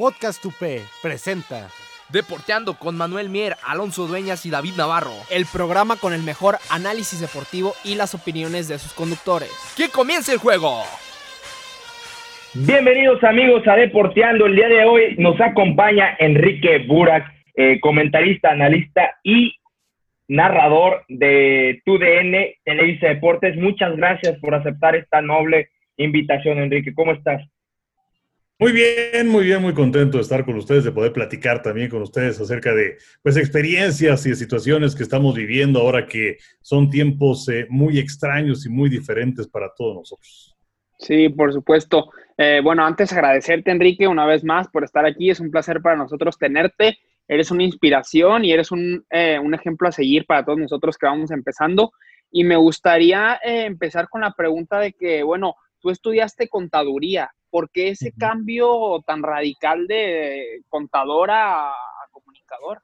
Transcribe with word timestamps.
Podcast 0.00 0.42
UP 0.46 0.54
presenta 1.02 1.68
Deporteando 2.08 2.78
con 2.78 2.96
Manuel 2.96 3.28
Mier, 3.28 3.56
Alonso 3.62 4.06
Dueñas 4.06 4.46
y 4.46 4.50
David 4.50 4.72
Navarro. 4.78 5.12
el 5.30 5.44
programa 5.44 5.96
con 5.96 6.14
el 6.14 6.22
mejor 6.22 6.56
análisis 6.70 7.20
deportivo 7.20 7.74
y 7.84 7.96
las 7.96 8.14
opiniones 8.14 8.66
de 8.66 8.78
sus 8.78 8.94
conductores. 8.94 9.50
¡Que 9.76 9.90
comience 9.90 10.32
el 10.32 10.38
juego! 10.38 10.84
Bienvenidos 12.54 13.22
amigos 13.22 13.62
a 13.68 13.76
Deporteando. 13.76 14.46
El 14.46 14.56
día 14.56 14.68
de 14.68 14.86
hoy 14.86 15.16
nos 15.18 15.38
acompaña 15.38 16.16
Enrique 16.18 16.78
Burak, 16.88 17.30
eh, 17.54 17.78
comentarista, 17.80 18.52
analista 18.52 19.18
y 19.22 19.54
narrador 20.28 21.04
de 21.08 21.82
TUDN 21.84 22.54
Televisa 22.64 23.08
Deportes. 23.08 23.54
Muchas 23.54 23.94
gracias 23.98 24.38
por 24.38 24.54
aceptar 24.54 24.96
esta 24.96 25.20
noble 25.20 25.68
invitación, 25.98 26.58
Enrique. 26.58 26.94
¿Cómo 26.94 27.12
estás? 27.12 27.42
Muy 28.60 28.72
bien, 28.72 29.26
muy 29.26 29.44
bien, 29.44 29.62
muy 29.62 29.72
contento 29.72 30.18
de 30.18 30.22
estar 30.22 30.44
con 30.44 30.54
ustedes, 30.56 30.84
de 30.84 30.92
poder 30.92 31.14
platicar 31.14 31.62
también 31.62 31.88
con 31.88 32.02
ustedes 32.02 32.38
acerca 32.38 32.74
de 32.74 32.98
pues 33.22 33.38
experiencias 33.38 34.26
y 34.26 34.28
de 34.28 34.36
situaciones 34.36 34.94
que 34.94 35.02
estamos 35.02 35.34
viviendo 35.34 35.80
ahora 35.80 36.06
que 36.06 36.36
son 36.60 36.90
tiempos 36.90 37.48
eh, 37.48 37.66
muy 37.70 37.98
extraños 37.98 38.66
y 38.66 38.68
muy 38.68 38.90
diferentes 38.90 39.48
para 39.48 39.72
todos 39.74 39.94
nosotros. 39.96 40.54
Sí, 40.98 41.30
por 41.30 41.54
supuesto. 41.54 42.10
Eh, 42.36 42.60
bueno, 42.62 42.84
antes 42.84 43.10
agradecerte, 43.14 43.70
Enrique, 43.70 44.06
una 44.06 44.26
vez 44.26 44.44
más 44.44 44.68
por 44.68 44.84
estar 44.84 45.06
aquí. 45.06 45.30
Es 45.30 45.40
un 45.40 45.50
placer 45.50 45.80
para 45.80 45.96
nosotros 45.96 46.36
tenerte. 46.36 46.98
Eres 47.26 47.50
una 47.50 47.62
inspiración 47.62 48.44
y 48.44 48.52
eres 48.52 48.70
un, 48.70 49.06
eh, 49.08 49.38
un 49.38 49.54
ejemplo 49.54 49.88
a 49.88 49.92
seguir 49.92 50.26
para 50.26 50.44
todos 50.44 50.58
nosotros 50.58 50.98
que 50.98 51.06
vamos 51.06 51.30
empezando. 51.30 51.92
Y 52.30 52.44
me 52.44 52.56
gustaría 52.56 53.40
eh, 53.42 53.64
empezar 53.64 54.10
con 54.10 54.20
la 54.20 54.32
pregunta 54.32 54.78
de 54.78 54.92
que, 54.92 55.22
bueno, 55.22 55.54
tú 55.80 55.88
estudiaste 55.88 56.48
contaduría. 56.48 57.30
¿Por 57.50 57.70
qué 57.70 57.88
ese 57.90 58.12
cambio 58.12 59.02
tan 59.06 59.22
radical 59.22 59.86
de 59.86 60.62
contador 60.68 61.30
a, 61.30 61.70
a 61.70 62.08
comunicador? 62.12 62.82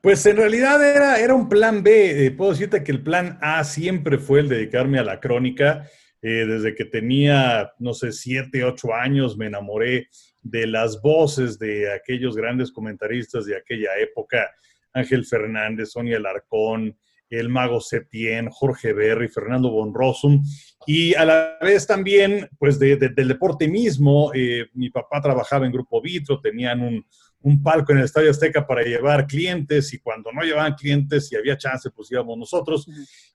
Pues 0.00 0.24
en 0.24 0.38
realidad 0.38 0.82
era, 0.82 1.20
era 1.20 1.34
un 1.34 1.48
plan 1.48 1.82
B. 1.82 2.26
Eh, 2.26 2.30
puedo 2.30 2.52
decirte 2.52 2.82
que 2.82 2.92
el 2.92 3.02
plan 3.02 3.38
A 3.42 3.62
siempre 3.64 4.16
fue 4.18 4.40
el 4.40 4.48
dedicarme 4.48 4.98
a 4.98 5.04
la 5.04 5.20
crónica. 5.20 5.86
Eh, 6.22 6.46
desde 6.46 6.74
que 6.74 6.84
tenía, 6.84 7.72
no 7.78 7.94
sé, 7.94 8.12
siete, 8.12 8.64
ocho 8.64 8.94
años, 8.94 9.36
me 9.36 9.46
enamoré 9.46 10.08
de 10.42 10.66
las 10.66 11.00
voces 11.00 11.58
de 11.58 11.92
aquellos 11.92 12.36
grandes 12.36 12.72
comentaristas 12.72 13.46
de 13.46 13.56
aquella 13.56 13.96
época. 13.98 14.50
Ángel 14.92 15.24
Fernández, 15.24 15.90
Sonia 15.92 16.18
Larcón, 16.18 16.98
el 17.30 17.48
mago 17.48 17.80
Septién, 17.80 18.50
Jorge 18.50 18.92
Berry, 18.92 19.28
Fernando 19.28 19.70
Bonrosum, 19.70 20.42
y 20.86 21.14
a 21.14 21.24
la 21.24 21.56
vez 21.62 21.86
también, 21.86 22.48
pues, 22.58 22.78
de- 22.78 22.96
de- 22.96 23.10
del 23.10 23.28
deporte 23.28 23.68
mismo. 23.68 24.32
Eh, 24.34 24.66
mi 24.74 24.90
papá 24.90 25.20
trabajaba 25.22 25.64
en 25.64 25.72
Grupo 25.72 26.02
Vitro, 26.02 26.40
tenían 26.40 26.80
un, 26.80 27.06
un 27.42 27.62
palco 27.62 27.92
en 27.92 27.98
el 27.98 28.04
Estadio 28.04 28.30
Azteca 28.30 28.66
para 28.66 28.82
llevar 28.82 29.26
clientes, 29.26 29.94
y 29.94 29.98
cuando 30.00 30.30
no 30.32 30.42
llevaban 30.42 30.74
clientes 30.74 31.30
y 31.32 31.36
había 31.36 31.56
chance, 31.56 31.88
pues 31.90 32.10
íbamos 32.12 32.36
nosotros. 32.36 32.86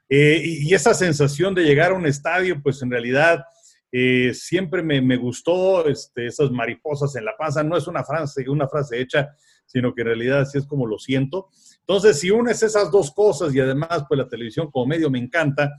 Eh, 0.10 0.42
y, 0.44 0.70
y 0.70 0.74
esa 0.76 0.94
sensación 0.94 1.56
de 1.56 1.64
llegar 1.64 1.92
a 1.92 1.96
un 1.96 2.06
estadio, 2.06 2.62
pues 2.62 2.82
en 2.84 2.92
realidad 2.92 3.44
eh, 3.92 4.34
siempre 4.34 4.84
me, 4.84 5.02
me 5.02 5.18
gustó, 5.18 5.88
este, 5.88 6.28
esas 6.28 6.52
mariposas 6.52 7.16
en 7.16 7.26
la 7.26 7.36
panza, 7.38 7.64
no 7.64 7.78
es 7.78 7.88
una 7.88 8.04
frase, 8.04 8.50
una 8.50 8.68
frase 8.68 9.00
hecha, 9.00 9.30
sino 9.66 9.94
que 9.94 10.02
en 10.02 10.08
realidad 10.08 10.42
así 10.42 10.58
es 10.58 10.66
como 10.66 10.86
lo 10.86 11.00
siento. 11.00 11.50
Entonces, 11.80 12.20
si 12.20 12.32
unes 12.32 12.62
esas 12.64 12.92
dos 12.92 13.12
cosas 13.12 13.54
y 13.54 13.60
además, 13.60 14.06
pues 14.08 14.18
la 14.18 14.28
televisión 14.28 14.70
como 14.72 14.88
medio 14.88 15.10
me 15.10 15.20
encanta, 15.20 15.72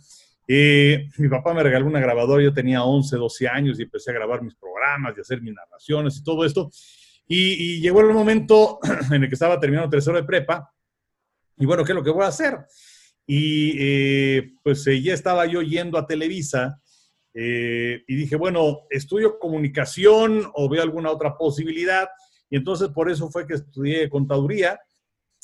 eh, 0.49 1.09
mi 1.19 1.29
papá 1.29 1.53
me 1.55 1.63
regaló 1.63 1.87
una 1.87 2.01
grabadora, 2.01 2.43
yo 2.43 2.53
tenía 2.53 2.85
11, 2.85 3.17
12 3.17 3.49
años 3.49 3.79
y 3.79 3.83
empecé 3.83 4.11
a 4.11 4.15
grabar 4.15 4.43
mis 4.43 4.55
programas 4.55 5.15
y 5.17 5.21
hacer 5.21 5.43
mis 5.43 5.55
narraciones 5.55 6.17
y 6.19 6.23
todo 6.23 6.45
esto. 6.45 6.71
Y, 7.29 7.81
llegó 7.81 8.01
el 8.01 8.13
momento 8.13 8.79
en 9.13 9.25
el 9.25 9.29
que 9.29 9.35
estaba 9.35 9.59
terminando 9.59 9.91
tercero 9.91 10.17
de 10.17 10.25
prepa. 10.25 10.73
Y 11.59 11.67
bueno, 11.67 11.85
¿qué 11.85 11.93
es 11.93 11.97
lo 11.97 12.05
que 12.05 12.11
voy 12.11 12.25
a 12.25 12.29
hacer? 12.29 12.59
Y 13.27 13.75
eh, 13.79 14.53
pues 14.63 14.87
eh, 14.87 15.03
ya 15.03 15.13
estaba 15.13 15.47
yo 15.47 15.63
yendo 15.63 15.99
a 15.99 16.07
Televisa 16.07 16.81
eh, 17.39 18.03
y 18.07 18.17
dije, 18.17 18.35
bueno, 18.37 18.87
estudio 18.89 19.39
comunicación 19.39 20.51
o 20.55 20.69
veo 20.71 20.83
alguna 20.83 21.11
otra 21.11 21.37
posibilidad. 21.37 22.09
Y 22.49 22.57
entonces 22.57 22.89
por 22.89 23.11
eso 23.11 23.29
fue 23.29 23.47
que 23.47 23.55
estudié 23.55 24.09
contaduría, 24.09 24.81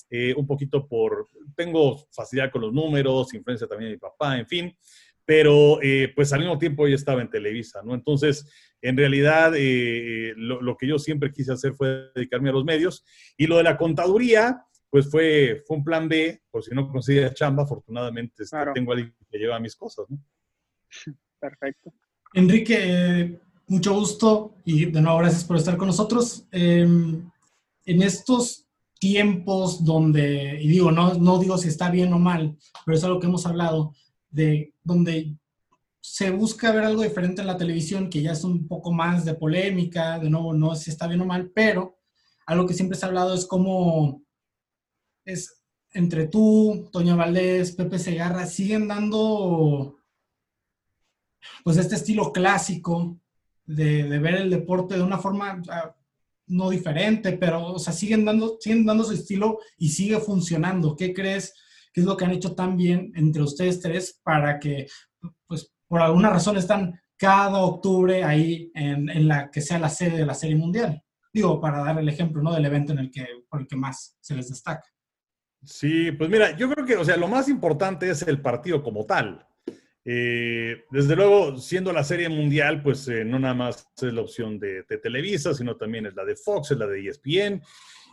eh, 0.08 0.32
un 0.34 0.46
poquito 0.46 0.88
por, 0.88 1.28
tengo 1.54 1.98
facilidad 2.10 2.50
con 2.50 2.62
los 2.62 2.72
números, 2.72 3.34
influencia 3.34 3.66
también 3.66 3.90
de 3.90 3.96
mi 3.96 4.00
papá, 4.00 4.38
en 4.38 4.46
fin, 4.46 4.76
pero 5.24 5.80
eh, 5.82 6.10
pues 6.16 6.32
al 6.32 6.40
mismo 6.40 6.58
tiempo 6.58 6.88
yo 6.88 6.94
estaba 6.94 7.20
en 7.20 7.30
Televisa, 7.30 7.82
¿no? 7.84 7.94
Entonces, 7.94 8.50
en 8.80 8.96
realidad, 8.96 9.52
eh, 9.54 10.32
lo, 10.36 10.62
lo 10.62 10.76
que 10.76 10.86
yo 10.86 10.98
siempre 10.98 11.30
quise 11.30 11.52
hacer 11.52 11.74
fue 11.74 12.10
dedicarme 12.14 12.48
a 12.48 12.52
los 12.52 12.64
medios 12.64 13.04
y 13.36 13.46
lo 13.46 13.58
de 13.58 13.64
la 13.64 13.76
contaduría, 13.76 14.64
pues 14.88 15.10
fue, 15.10 15.62
fue 15.66 15.76
un 15.76 15.84
plan 15.84 16.08
B, 16.08 16.42
por 16.50 16.64
si 16.64 16.74
no 16.74 16.88
conseguía 16.88 17.32
chamba, 17.34 17.64
afortunadamente 17.64 18.42
este, 18.42 18.56
Claro. 18.56 18.72
tengo 18.72 18.92
alguien 18.92 19.14
que 19.30 19.38
lleva 19.38 19.60
mis 19.60 19.76
cosas, 19.76 20.06
¿no? 20.08 20.18
Perfecto. 21.42 21.92
Enrique, 22.34 23.40
mucho 23.66 23.94
gusto 23.94 24.54
y 24.64 24.84
de 24.84 25.02
nuevo 25.02 25.18
gracias 25.18 25.42
por 25.42 25.56
estar 25.56 25.76
con 25.76 25.88
nosotros. 25.88 26.46
Eh, 26.52 26.82
en 26.82 28.02
estos 28.02 28.68
tiempos 29.00 29.84
donde, 29.84 30.62
y 30.62 30.68
digo, 30.68 30.92
no, 30.92 31.14
no 31.14 31.40
digo 31.40 31.58
si 31.58 31.66
está 31.66 31.90
bien 31.90 32.12
o 32.12 32.20
mal, 32.20 32.56
pero 32.86 32.96
es 32.96 33.02
algo 33.02 33.18
que 33.18 33.26
hemos 33.26 33.44
hablado, 33.44 33.92
de 34.30 34.72
donde 34.84 35.36
se 36.00 36.30
busca 36.30 36.70
ver 36.70 36.84
algo 36.84 37.02
diferente 37.02 37.40
en 37.40 37.48
la 37.48 37.56
televisión, 37.56 38.08
que 38.08 38.22
ya 38.22 38.30
es 38.30 38.44
un 38.44 38.68
poco 38.68 38.92
más 38.92 39.24
de 39.24 39.34
polémica, 39.34 40.20
de 40.20 40.30
nuevo, 40.30 40.54
no 40.54 40.76
sé 40.76 40.84
si 40.84 40.90
está 40.90 41.08
bien 41.08 41.22
o 41.22 41.26
mal, 41.26 41.50
pero 41.52 41.98
algo 42.46 42.68
que 42.68 42.74
siempre 42.74 42.96
se 42.96 43.04
ha 43.04 43.08
hablado 43.08 43.34
es 43.34 43.46
cómo 43.46 44.22
es 45.24 45.60
entre 45.92 46.28
tú, 46.28 46.88
Toño 46.92 47.16
Valdés, 47.16 47.72
Pepe 47.72 47.98
Segarra, 47.98 48.46
siguen 48.46 48.86
dando 48.86 49.98
pues 51.64 51.76
este 51.76 51.94
estilo 51.94 52.32
clásico 52.32 53.18
de, 53.64 54.04
ver 54.18 54.34
el 54.36 54.50
deporte 54.50 54.96
de 54.96 55.02
una 55.02 55.18
forma 55.18 55.62
ah, 55.70 55.94
no 56.46 56.70
diferente, 56.70 57.32
pero 57.32 57.66
o 57.66 57.78
sea, 57.78 57.92
siguen 57.92 58.24
dando, 58.24 58.58
siguen 58.60 58.84
dando 58.84 59.04
su 59.04 59.12
estilo 59.12 59.58
y 59.78 59.88
sigue 59.88 60.18
funcionando. 60.18 60.96
¿Qué 60.96 61.14
crees 61.14 61.54
que 61.92 62.00
es 62.00 62.06
lo 62.06 62.16
que 62.16 62.24
han 62.24 62.32
hecho 62.32 62.54
tan 62.54 62.76
bien 62.76 63.12
entre 63.14 63.42
ustedes 63.42 63.80
tres 63.80 64.20
para 64.22 64.58
que, 64.58 64.86
pues, 65.46 65.72
por 65.86 66.00
alguna 66.00 66.30
razón 66.30 66.56
están 66.56 67.00
cada 67.16 67.58
octubre 67.58 68.24
ahí 68.24 68.70
en, 68.74 69.08
en 69.08 69.28
la 69.28 69.50
que 69.50 69.60
sea 69.60 69.78
la 69.78 69.88
sede 69.88 70.18
de 70.18 70.26
la 70.26 70.34
Serie 70.34 70.56
Mundial? 70.56 71.02
Digo, 71.32 71.60
para 71.60 71.82
dar 71.82 71.98
el 71.98 72.08
ejemplo, 72.08 72.42
¿no? 72.42 72.52
Del 72.52 72.66
evento 72.66 72.92
en 72.92 72.98
el 72.98 73.10
que, 73.10 73.26
por 73.48 73.60
el 73.60 73.66
que 73.66 73.76
más 73.76 74.16
se 74.20 74.34
les 74.34 74.48
destaca. 74.50 74.84
Sí, 75.64 76.10
pues 76.12 76.28
mira, 76.28 76.56
yo 76.56 76.68
creo 76.68 76.84
que, 76.84 76.96
o 76.96 77.04
sea, 77.04 77.16
lo 77.16 77.28
más 77.28 77.48
importante 77.48 78.10
es 78.10 78.22
el 78.22 78.42
partido 78.42 78.82
como 78.82 79.06
tal. 79.06 79.46
Eh, 80.04 80.84
desde 80.90 81.14
luego, 81.14 81.58
siendo 81.58 81.92
la 81.92 82.02
serie 82.04 82.28
mundial, 82.28 82.82
pues 82.82 83.06
eh, 83.08 83.24
no 83.24 83.38
nada 83.38 83.54
más 83.54 83.88
es 84.00 84.12
la 84.12 84.20
opción 84.20 84.58
de, 84.58 84.82
de 84.82 84.98
Televisa, 84.98 85.54
sino 85.54 85.76
también 85.76 86.06
es 86.06 86.14
la 86.14 86.24
de 86.24 86.36
Fox, 86.36 86.72
es 86.72 86.78
la 86.78 86.86
de 86.86 87.08
ESPN, 87.08 87.62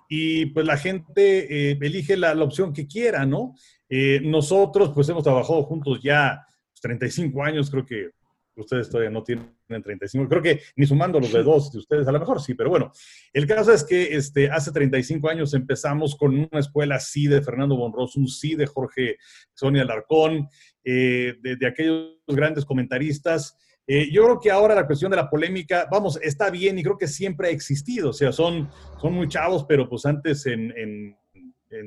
y 0.08 0.48
pues 0.48 0.66
la 0.66 0.78
gente 0.78 1.72
eh, 1.72 1.78
elige 1.80 2.18
la, 2.18 2.34
la 2.34 2.44
opción 2.44 2.74
que 2.74 2.88
quiera, 2.88 3.26
¿no? 3.26 3.56
Eh, 3.88 4.20
nosotros, 4.24 4.92
pues 4.94 5.08
hemos 5.10 5.24
trabajado 5.24 5.64
juntos 5.64 6.00
ya 6.02 6.46
pues, 6.72 6.82
35 6.82 7.44
años, 7.44 7.70
creo 7.70 7.86
que 7.86 8.10
ustedes 8.56 8.90
todavía 8.90 9.10
no 9.10 9.24
tienen 9.24 9.56
35, 9.68 10.28
creo 10.28 10.42
que 10.42 10.62
ni 10.76 10.86
sumando 10.86 11.20
los 11.20 11.32
de 11.32 11.44
dos 11.44 11.72
de 11.72 11.80
ustedes, 11.80 12.08
a 12.08 12.12
lo 12.12 12.20
mejor 12.20 12.42
sí, 12.42 12.56
pero 12.56 12.70
bueno, 12.70 12.92
el 13.32 13.48
caso 13.48 13.72
es 13.72 13.84
que 13.84 14.16
este, 14.16 14.50
hace 14.50 14.72
35 14.72 15.30
años 15.30 15.54
empezamos 15.54 16.16
con 16.16 16.36
una 16.36 16.60
escuela 16.60 17.00
sí 17.00 17.28
de 17.28 17.42
Fernando 17.42 17.78
Bonrosum, 17.78 18.28
sí 18.28 18.56
de 18.56 18.66
Jorge 18.66 19.18
Sonia 19.54 19.86
Larcón, 19.86 20.50
eh, 20.84 21.36
de, 21.42 21.68
aquellos 21.68 22.18
grandes 22.28 22.66
comentaristas. 22.66 23.58
Eh, 23.86 24.10
yo 24.12 24.24
creo 24.24 24.40
que 24.40 24.52
ahora 24.52 24.76
la 24.76 24.86
cuestión 24.86 25.10
de 25.12 25.18
la 25.18 25.30
polémica, 25.30 25.88
vamos, 25.92 26.20
está 26.22 26.50
bien 26.50 26.78
y 26.78 26.84
creo 26.84 26.98
que 26.98 27.08
siempre 27.08 27.48
ha 27.48 27.52
existido. 27.52 28.12
O 28.12 28.14
sea, 28.14 28.32
son, 28.32 28.70
son 29.02 29.14
muy 29.14 29.28
chavos, 29.28 29.66
pero 29.68 29.90
pues 29.90 30.06
antes 30.06 30.46
en, 30.46 30.72
en- 30.78 31.18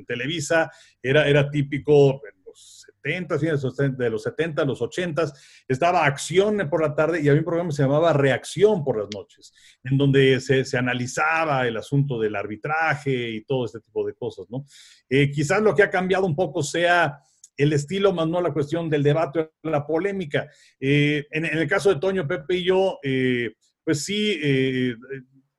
Televisa 0.07 0.71
era, 1.03 1.29
era 1.29 1.51
típico 1.51 2.23
en 2.25 2.45
los 2.47 2.87
70, 3.03 3.39
fines 3.39 3.63
de 3.99 4.11
los 4.11 4.23
70, 4.23 4.65
los 4.65 4.81
80, 4.81 5.33
estaba 5.67 6.05
Acción 6.07 6.69
por 6.71 6.83
la 6.83 6.95
tarde 6.95 7.21
y 7.21 7.29
había 7.29 7.41
un 7.41 7.45
programa 7.45 7.71
que 7.71 7.77
se 7.77 7.83
llamaba 7.83 8.13
Reacción 8.13 8.85
por 8.85 8.99
las 8.99 9.09
noches, 9.13 9.53
en 9.83 9.99
donde 9.99 10.41
se, 10.41 10.65
se 10.65 10.79
analizaba 10.79 11.67
el 11.67 11.77
asunto 11.77 12.21
del 12.21 12.37
arbitraje 12.37 13.31
y 13.31 13.45
todo 13.45 13.65
este 13.65 13.81
tipo 13.81 14.07
de 14.07 14.15
cosas, 14.15 14.47
¿no? 14.51 14.65
Eh, 15.09 15.31
quizás 15.33 15.61
lo 15.61 15.75
que 15.75 15.83
ha 15.83 15.91
cambiado 15.91 16.27
un 16.27 16.37
poco 16.37 16.63
sea 16.63 17.19
el 17.57 17.73
estilo, 17.73 18.13
más 18.13 18.29
no 18.29 18.41
la 18.41 18.53
cuestión 18.53 18.89
del 18.89 19.03
debate 19.03 19.51
la 19.63 19.87
polémica. 19.87 20.49
Eh, 20.81 21.27
en, 21.31 21.45
el 21.45 21.69
caso 21.69 21.93
de 21.93 22.01
Toño, 22.01 22.27
Pepe 22.27 22.57
y 22.57 22.65
yo, 22.65 22.99
eh, 23.03 23.55
pues 23.85 24.05
sí, 24.05 24.39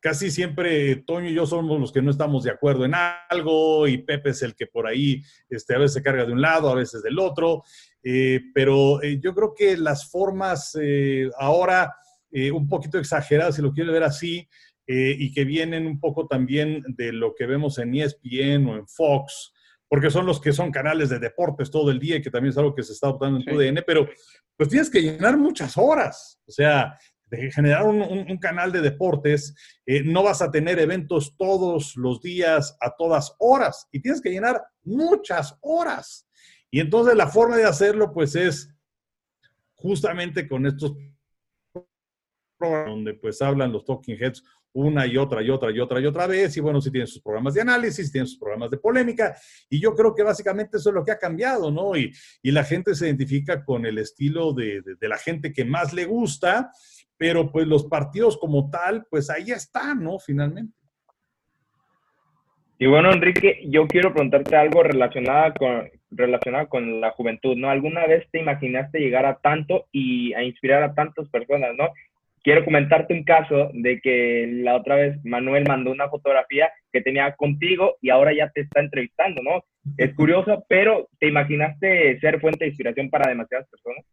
casi 0.03 0.29
siempre 0.29 0.97
Toño 0.97 1.29
y 1.29 1.33
yo 1.33 1.45
somos 1.45 1.79
los 1.79 1.93
que 1.93 2.01
no 2.01 2.11
estamos 2.11 2.43
de 2.43 2.51
acuerdo 2.51 2.83
en 2.83 2.93
algo 3.29 3.87
y 3.87 3.99
Pepe 3.99 4.31
es 4.31 4.41
el 4.41 4.53
que 4.53 4.67
por 4.67 4.85
ahí 4.85 5.21
este, 5.49 5.75
a 5.75 5.77
veces 5.77 5.93
se 5.93 6.03
carga 6.03 6.25
de 6.25 6.33
un 6.33 6.41
lado, 6.41 6.69
a 6.69 6.75
veces 6.75 7.01
del 7.01 7.19
otro, 7.19 7.63
eh, 8.03 8.41
pero 8.53 9.01
eh, 9.01 9.19
yo 9.21 9.33
creo 9.33 9.53
que 9.55 9.77
las 9.77 10.11
formas 10.11 10.77
eh, 10.79 11.29
ahora 11.39 11.95
un 12.51 12.67
poquito 12.67 12.97
exageradas, 12.97 13.55
si 13.55 13.61
lo 13.61 13.71
quiere 13.71 13.91
ver 13.91 14.01
así, 14.01 14.49
y 14.87 15.31
que 15.31 15.45
vienen 15.45 15.85
un 15.85 15.99
poco 15.99 16.25
también 16.25 16.83
de 16.87 17.13
lo 17.13 17.35
que 17.35 17.45
vemos 17.45 17.77
en 17.77 17.93
ESPN 17.93 18.65
o 18.65 18.75
en 18.75 18.87
Fox, 18.87 19.52
porque 19.93 20.09
son 20.09 20.25
los 20.25 20.41
que 20.41 20.51
son 20.51 20.71
canales 20.71 21.09
de 21.09 21.19
deportes 21.19 21.69
todo 21.69 21.91
el 21.91 21.99
día 21.99 22.15
y 22.15 22.21
que 22.23 22.31
también 22.31 22.49
es 22.49 22.57
algo 22.57 22.73
que 22.73 22.81
se 22.81 22.93
está 22.93 23.05
adoptando 23.05 23.37
en 23.37 23.45
tu 23.45 23.55
DN, 23.55 23.83
pero 23.83 24.09
pues 24.57 24.67
tienes 24.67 24.89
que 24.89 24.99
llenar 24.99 25.37
muchas 25.37 25.77
horas. 25.77 26.41
O 26.47 26.51
sea, 26.51 26.97
de 27.27 27.51
generar 27.51 27.85
un, 27.85 28.37
canal 28.39 28.71
de 28.71 28.81
deportes, 28.81 29.53
eh, 29.85 30.01
no 30.03 30.23
vas 30.23 30.41
a 30.41 30.49
tener 30.49 30.79
eventos 30.79 31.37
todos 31.37 31.95
los 31.95 32.21
días, 32.21 32.75
a 32.81 32.95
todas 32.97 33.35
horas, 33.37 33.87
y 33.91 34.01
tienes 34.01 34.19
que 34.19 34.31
llenar 34.31 34.63
muchas 34.81 35.55
horas. 35.61 36.27
Y 36.71 36.79
entonces 36.79 37.15
la 37.15 37.27
forma 37.27 37.55
de 37.55 37.65
hacerlo, 37.65 38.11
pues 38.11 38.35
es 38.35 38.73
justamente 39.75 40.47
con 40.47 40.65
estos 40.65 40.93
programas 42.57 42.89
donde 42.89 43.13
pues 43.13 43.43
hablan 43.43 43.71
los 43.71 43.85
talking 43.85 44.17
heads 44.19 44.41
una 44.73 45.05
y 45.05 45.17
otra 45.17 45.41
y 45.41 45.49
otra 45.49 45.71
y 45.71 45.79
otra 45.79 45.99
y 45.99 46.05
otra 46.05 46.27
vez, 46.27 46.57
y 46.57 46.59
bueno, 46.59 46.81
si 46.81 46.91
tienen 46.91 47.07
sus 47.07 47.21
programas 47.21 47.53
de 47.53 47.61
análisis, 47.61 48.11
tienen 48.11 48.27
sus 48.27 48.39
programas 48.39 48.71
de 48.71 48.77
polémica, 48.77 49.35
y 49.69 49.79
yo 49.79 49.93
creo 49.95 50.13
que 50.13 50.23
básicamente 50.23 50.77
eso 50.77 50.89
es 50.89 50.95
lo 50.95 51.05
que 51.05 51.11
ha 51.11 51.19
cambiado, 51.19 51.71
¿no? 51.71 51.95
Y, 51.95 52.11
la 52.43 52.63
gente 52.63 52.93
se 52.93 53.07
identifica 53.07 53.65
con 53.65 53.83
el 53.85 53.97
estilo 53.97 54.53
de, 54.53 54.83
de 54.83 55.07
la 55.07 55.17
gente 55.17 55.51
que 55.51 55.65
más 55.65 55.91
le 55.91 56.05
gusta, 56.05 56.71
pero 57.17 57.51
pues 57.51 57.65
los 57.65 57.85
partidos 57.85 58.37
como 58.37 58.69
tal, 58.69 59.05
pues 59.09 59.29
ahí 59.31 59.49
están, 59.49 60.03
¿no? 60.03 60.19
Finalmente. 60.19 60.75
Y 62.83 62.85
bueno, 62.85 63.13
Enrique, 63.13 63.61
yo 63.67 63.87
quiero 63.87 64.13
preguntarte 64.13 64.55
algo 64.55 64.83
relacionado 64.83 65.53
con, 65.53 65.89
relacionado 66.11 66.67
con 66.67 66.99
la 66.99 67.11
juventud, 67.11 67.55
¿no? 67.55 67.69
¿Alguna 67.69 68.05
vez 68.07 68.27
te 68.29 68.39
imaginaste 68.39 68.99
llegar 68.99 69.25
a 69.25 69.37
tanto 69.37 69.85
y 69.91 70.33
a 70.33 70.43
inspirar 70.43 70.83
a 70.83 70.93
tantas 70.93 71.29
personas, 71.29 71.71
¿no? 71.77 71.89
Quiero 72.43 72.65
comentarte 72.65 73.13
un 73.13 73.23
caso 73.23 73.71
de 73.73 74.01
que 74.01 74.47
la 74.63 74.75
otra 74.75 74.95
vez 74.95 75.17
Manuel 75.23 75.63
mandó 75.67 75.91
una 75.91 76.09
fotografía 76.09 76.69
que 76.91 77.01
tenía 77.01 77.33
contigo 77.35 77.97
y 78.01 78.09
ahora 78.09 78.33
ya 78.35 78.49
te 78.49 78.61
está 78.61 78.81
entrevistando, 78.81 79.41
¿no? 79.41 79.63
Es 79.97 80.13
curioso, 80.13 80.65
pero 80.67 81.09
¿te 81.19 81.27
imaginaste 81.27 82.19
ser 82.19 82.39
fuente 82.41 82.65
de 82.65 82.69
inspiración 82.69 83.09
para 83.09 83.29
demasiadas 83.29 83.67
personas? 83.69 84.05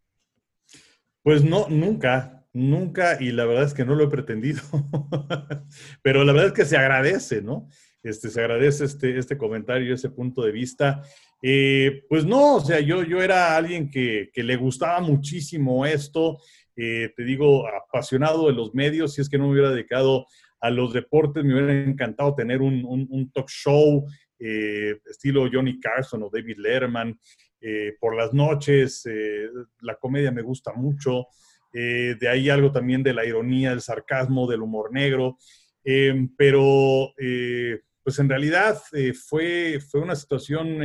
Pues 1.23 1.43
no, 1.43 1.67
nunca. 1.69 2.37
Nunca, 2.53 3.17
y 3.21 3.31
la 3.31 3.45
verdad 3.45 3.63
es 3.63 3.73
que 3.73 3.85
no 3.85 3.95
lo 3.95 4.03
he 4.03 4.09
pretendido, 4.09 4.61
pero 6.01 6.25
la 6.25 6.33
verdad 6.33 6.49
es 6.49 6.53
que 6.53 6.65
se 6.65 6.75
agradece, 6.75 7.41
¿no? 7.41 7.69
Este, 8.03 8.29
se 8.29 8.41
agradece 8.41 8.83
este, 8.83 9.17
este 9.17 9.37
comentario, 9.37 9.93
ese 9.93 10.09
punto 10.09 10.41
de 10.43 10.51
vista. 10.51 11.01
Eh, 11.41 12.03
pues 12.09 12.25
no, 12.25 12.55
o 12.55 12.59
sea, 12.59 12.81
yo, 12.81 13.03
yo 13.03 13.21
era 13.21 13.55
alguien 13.55 13.89
que, 13.89 14.29
le 14.35 14.55
gustaba 14.57 14.99
muchísimo 14.99 15.85
esto, 15.85 16.39
eh, 16.83 17.13
te 17.15 17.23
digo, 17.23 17.67
apasionado 17.67 18.47
de 18.47 18.53
los 18.53 18.73
medios, 18.73 19.13
si 19.13 19.21
es 19.21 19.29
que 19.29 19.37
no 19.37 19.45
me 19.45 19.53
hubiera 19.53 19.71
dedicado 19.71 20.25
a 20.59 20.69
los 20.69 20.93
deportes, 20.93 21.43
me 21.43 21.53
hubiera 21.53 21.83
encantado 21.83 22.33
tener 22.35 22.61
un, 22.61 23.31
talk 23.33 23.49
show 23.49 24.05
eh, 24.39 24.99
estilo 25.09 25.47
Johnny 25.51 25.79
Carson 25.79 26.23
o 26.23 26.29
David 26.31 26.57
Letterman 26.57 27.19
por 27.99 28.15
las 28.15 28.33
noches, 28.33 29.07
la 29.81 29.95
comedia 29.95 30.31
me 30.31 30.41
gusta 30.41 30.73
mucho. 30.73 31.27
Eh, 31.73 32.15
de 32.19 32.27
ahí 32.27 32.49
algo 32.49 32.71
también 32.71 33.01
de 33.01 33.13
la 33.13 33.25
ironía, 33.25 33.69
del 33.69 33.81
sarcasmo, 33.81 34.49
del 34.49 34.61
humor 34.61 34.91
negro, 34.91 35.37
eh, 35.83 36.27
pero 36.37 37.13
eh, 37.17 37.79
pues 38.03 38.19
en 38.19 38.27
realidad 38.29 38.81
fue, 39.25 39.79
fue 39.79 40.01
una 40.01 40.15
situación 40.15 40.79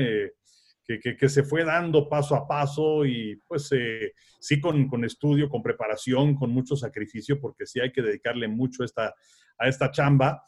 que, 0.87 1.29
se 1.29 1.43
fue 1.43 1.65
dando 1.65 2.09
paso 2.09 2.37
a 2.37 2.47
paso 2.47 3.05
y 3.05 3.37
pues 3.47 3.71
sí 4.41 4.61
con, 4.61 4.89
con, 4.89 5.05
estudio, 5.05 5.49
con 5.49 5.63
preparación, 5.63 6.35
con 6.35 6.51
mucho 6.51 6.77
sacrificio, 6.77 7.41
porque 7.41 7.67
sí 7.67 7.81
hay 7.81 7.93
que 7.93 8.03
dedicarle 8.03 8.49
mucho 8.49 8.85
esta, 8.85 9.15
a 9.59 9.69
esta 9.69 9.91
chamba 9.91 10.43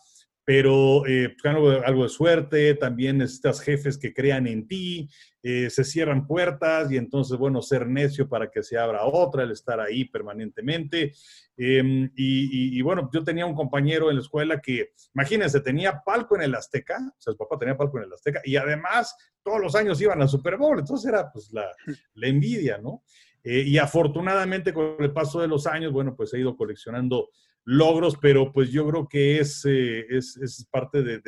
pero 0.49 1.07
eh, 1.07 1.37
pues, 1.43 1.83
algo, 1.85 2.05
de 2.05 2.09
suerte, 2.09 2.75
también 2.77 3.19
necesitas 3.19 3.61
jefes 3.61 3.99
que 3.99 4.15
crean 4.15 4.47
en 4.47 4.67
ti, 4.67 5.11
eh, 5.43 5.69
se 5.69 5.85
cierran 5.85 6.27
puertas 6.27 6.91
y 6.91 6.97
entonces, 6.97 7.37
bueno, 7.37 7.61
ser 7.61 7.87
necio 7.87 8.31
para 8.31 8.51
que 8.51 8.63
se 8.63 8.79
abra 8.79 9.05
otra, 9.05 9.43
el 9.43 9.51
estar 9.51 9.79
ahí 9.79 10.07
permanentemente. 10.07 11.13
Em, 11.55 12.11
y, 12.17 12.81
bueno, 12.81 13.11
yo 13.13 13.23
tenía 13.23 13.45
un 13.45 13.55
compañero 13.55 14.09
en 14.09 14.17
la 14.17 14.23
escuela 14.23 14.59
que, 14.59 14.93
imagínense, 15.15 15.61
tenía 15.61 16.01
palco 16.03 16.35
en 16.37 16.41
el 16.41 16.55
Azteca, 16.55 16.97
o 16.97 17.21
sea, 17.21 17.35
su 17.35 17.37
papá 17.37 17.59
tenía 17.59 17.77
palco 17.77 17.99
en 17.99 18.05
el 18.05 18.13
Azteca, 18.15 18.41
y 18.43 18.57
además 18.57 19.15
todos 19.43 19.61
los 19.61 19.75
años 19.75 20.01
iban 20.01 20.23
al 20.23 20.31
Super 20.31 20.57
Bowl, 20.57 20.79
entonces 20.79 21.11
era 21.11 21.31
pues 21.31 21.53
la, 21.53 21.67
la 22.15 22.27
envidia, 22.27 22.79
¿no? 22.79 23.03
Eh, 23.45 23.65
y 23.67 23.79
afortunadamente 23.79 24.73
con 24.73 24.97
el 24.99 25.13
paso 25.13 25.41
de 25.41 25.49
los 25.49 25.67
años, 25.67 25.93
bueno, 25.93 26.17
pues 26.17 26.33
he 26.33 26.41
ido 26.41 26.57
coleccionando 26.57 27.29
logros, 27.71 28.17
pero 28.17 28.51
pues 28.51 28.71
yo 28.71 28.89
creo 28.89 29.07
que 29.07 29.41
es, 29.41 29.63
eh, 29.67 30.07
es, 30.09 30.67
parte 30.71 31.03
de, 31.03 31.21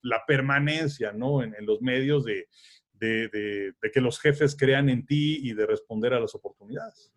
la 0.00 0.24
permanencia, 0.26 1.12
¿no? 1.12 1.42
En, 1.42 1.54
los 1.66 1.82
medios 1.82 2.24
de, 2.24 2.46
que 2.98 4.00
los 4.00 4.18
jefes 4.18 4.56
crean 4.56 4.88
en 4.88 5.04
ti 5.04 5.40
y 5.42 5.52
de 5.52 5.66
responder 5.66 6.14
a 6.14 6.20
las 6.20 6.34
oportunidades. 6.34 7.12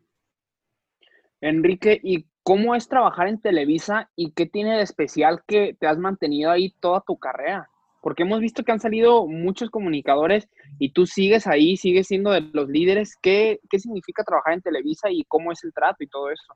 Enrique, 1.40 2.02
¿y 2.04 2.28
cómo 2.44 2.76
es 2.76 2.90
trabajar 2.90 3.30
en 3.30 3.40
Televisa 3.40 4.12
y 4.18 4.34
qué 4.34 4.46
tiene 4.48 4.76
de 4.76 4.84
especial 4.84 5.44
que 5.48 5.78
te 5.80 5.88
has 5.88 5.98
mantenido 5.98 6.52
ahí 6.52 6.76
toda 6.82 7.02
tu 7.08 7.18
carrera? 7.18 7.70
Porque 8.02 8.24
hemos 8.24 8.42
visto 8.42 8.66
que 8.66 8.74
han 8.74 8.82
salido 8.82 9.28
muchos 9.28 9.70
comunicadores 9.70 10.50
y 10.78 10.92
tú 10.92 11.06
sigues 11.06 11.48
ahí, 11.48 11.78
sigues 11.78 12.08
siendo 12.08 12.32
de 12.32 12.42
los 12.52 12.68
líderes. 12.68 13.16
¿Qué, 13.22 13.62
qué 13.70 13.80
significa 13.80 14.26
trabajar 14.26 14.56
en 14.56 14.62
Televisa 14.62 15.10
y 15.10 15.24
cómo 15.24 15.54
es 15.54 15.64
el 15.64 15.72
trato 15.72 16.04
y 16.04 16.08
todo 16.08 16.30
eso? 16.30 16.54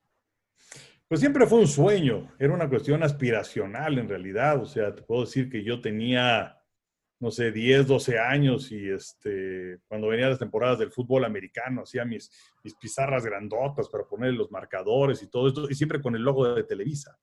Pues 1.07 1.19
siempre 1.19 1.45
fue 1.45 1.59
un 1.59 1.67
sueño, 1.67 2.33
era 2.39 2.53
una 2.53 2.67
cuestión 2.67 3.03
aspiracional 3.03 3.99
en 3.99 4.09
realidad. 4.09 4.59
O 4.61 4.65
sea, 4.65 4.93
te 4.93 5.03
puedo 5.03 5.21
decir 5.21 5.49
que 5.49 5.63
yo 5.63 5.79
tenía, 5.79 6.57
no 7.19 7.29
sé, 7.29 7.51
10, 7.51 7.85
12 7.85 8.17
años 8.17 8.71
y 8.71 8.89
este, 8.89 9.79
cuando 9.87 10.07
venía 10.07 10.29
las 10.29 10.39
temporadas 10.39 10.79
del 10.79 10.91
fútbol 10.91 11.23
americano, 11.23 11.83
hacía 11.83 12.05
mis, 12.05 12.31
pizarras 12.79 13.23
grandotas 13.23 13.87
para 13.87 14.05
poner 14.05 14.33
los 14.33 14.49
marcadores 14.49 15.21
y 15.21 15.29
todo 15.29 15.47
esto, 15.47 15.69
y 15.69 15.75
siempre 15.75 16.01
con 16.01 16.15
el 16.15 16.23
logo 16.23 16.55
de 16.55 16.63
Televisa. 16.63 17.15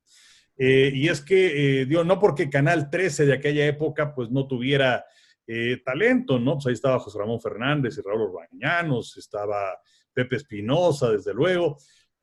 Eh, 0.57 0.93
y 0.95 1.09
es 1.09 1.21
que, 1.21 1.81
eh, 1.81 1.87
digo, 1.87 2.05
no 2.05 2.21
porque 2.21 2.49
Canal 2.49 2.89
13 2.89 3.27
de 3.27 3.33
aquella 3.33 3.67
época 3.67 4.15
pues 4.15 4.31
no 4.31 4.47
tuviera 4.47 5.05
eh, 5.45 5.83
talento, 5.85 6.39
¿no? 6.39 6.55
Pues 6.55 6.67
ahí 6.67 6.75
estaba 6.75 7.01
José 7.01 7.19
Ramón 7.19 7.41
Fernández 7.41 7.99
y 7.99 8.03
Raúl 8.03 8.31
Orbañanos, 8.31 9.17
estaba 9.17 9.77
Pepe 10.13 10.37
Espinosa, 10.37 11.11
desde 11.11 11.35
luego, 11.35 11.79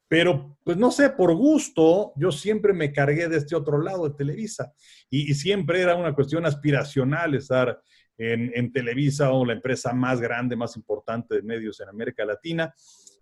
pero, 0.10 0.58
pues 0.64 0.76
no 0.76 0.90
sé, 0.90 1.12
por 1.12 1.36
gusto, 1.36 2.14
yo 2.16 2.32
siempre 2.32 2.74
me 2.74 2.92
cargué 2.92 3.30
de 3.30 3.38
este 3.38 3.56
otro 3.56 3.80
lado 3.80 4.10
de 4.10 4.16
Televisa. 4.16 4.74
Y, 5.08 5.36
siempre 5.36 5.82
era 5.82 5.96
una 5.96 6.16
cuestión 6.16 6.48
aspiracional 6.48 7.36
estar 7.36 7.80
en, 8.18 8.72
Televisa 8.74 9.32
o 9.32 9.46
la 9.46 9.54
empresa 9.54 9.94
más 9.94 10.20
grande, 10.20 10.56
más 10.56 10.76
importante 10.76 11.36
de 11.36 11.44
medios 11.44 11.80
en 11.80 11.90
América 11.90 12.26
Latina. 12.26 12.74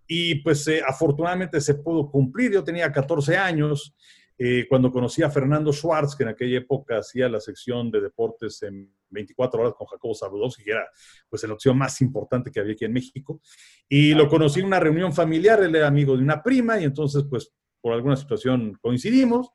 Y 0.06 0.36
pues 0.36 0.66
eh, 0.66 0.80
afortunadamente 0.84 1.60
se 1.60 1.74
pudo 1.74 2.10
cumplir. 2.10 2.52
Yo 2.52 2.64
tenía 2.64 2.90
14 2.90 3.36
años 3.36 3.94
eh, 4.40 4.66
cuando 4.68 4.92
conocí 4.92 5.22
a 5.24 5.30
Fernando 5.30 5.72
Schwartz, 5.72 6.14
que 6.14 6.22
en 6.22 6.28
aquella 6.28 6.58
época 6.58 6.98
hacía 6.98 7.28
la 7.28 7.40
sección 7.40 7.90
de 7.90 8.00
deportes 8.00 8.62
en 8.62 8.88
24 9.10 9.60
horas 9.60 9.74
con 9.76 9.88
Jacobo 9.88 10.14
Sabudowski, 10.14 10.62
que 10.62 10.70
era 10.70 10.88
pues 11.28 11.42
la 11.42 11.54
opción 11.54 11.76
más 11.76 12.00
importante 12.00 12.52
que 12.52 12.60
había 12.60 12.74
aquí 12.74 12.84
en 12.84 12.92
México. 12.92 13.40
Y 13.88 14.14
lo 14.14 14.28
conocí 14.28 14.60
en 14.60 14.66
una 14.66 14.78
reunión 14.78 15.12
familiar, 15.12 15.60
él 15.62 15.74
era 15.74 15.88
amigo 15.88 16.16
de 16.16 16.22
una 16.22 16.40
prima 16.40 16.78
y 16.78 16.84
entonces 16.84 17.24
pues 17.28 17.52
por 17.80 17.94
alguna 17.94 18.14
situación 18.14 18.78
coincidimos. 18.80 19.50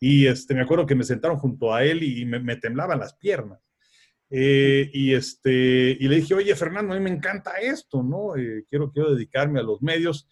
Y 0.00 0.26
este, 0.26 0.52
me 0.54 0.62
acuerdo 0.62 0.86
que 0.86 0.96
me 0.96 1.04
sentaron 1.04 1.38
junto 1.38 1.72
a 1.72 1.84
él 1.84 2.02
y 2.02 2.24
me, 2.24 2.56
temblaban 2.56 2.98
las 2.98 3.14
piernas. 3.14 3.60
Eh, 4.30 4.90
y, 4.92 5.14
este, 5.14 5.96
y 5.98 6.08
le 6.08 6.16
dije, 6.16 6.34
oye, 6.34 6.54
Fernando, 6.56 6.92
a 6.92 6.96
mí 6.96 7.02
me 7.02 7.10
encanta 7.10 7.52
esto, 7.60 8.02
¿no? 8.02 8.36
Eh, 8.36 8.64
quiero, 8.68 8.90
quiero 8.90 9.14
dedicarme 9.14 9.60
a 9.60 9.64
los 9.64 9.80
medios. 9.80 10.28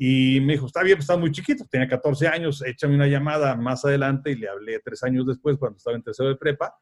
Y 0.00 0.40
me 0.40 0.52
dijo, 0.52 0.66
está 0.66 0.84
bien, 0.84 0.96
pues 0.96 1.04
estás 1.04 1.18
muy 1.18 1.32
chiquito, 1.32 1.66
tenía 1.68 1.88
14 1.88 2.28
años, 2.28 2.62
échame 2.64 2.94
una 2.94 3.08
llamada 3.08 3.56
más 3.56 3.84
adelante 3.84 4.30
y 4.30 4.36
le 4.36 4.48
hablé 4.48 4.78
tres 4.78 5.02
años 5.02 5.26
después 5.26 5.56
cuando 5.58 5.76
estaba 5.76 5.96
en 5.96 6.04
tercero 6.04 6.28
de 6.28 6.36
prepa. 6.36 6.72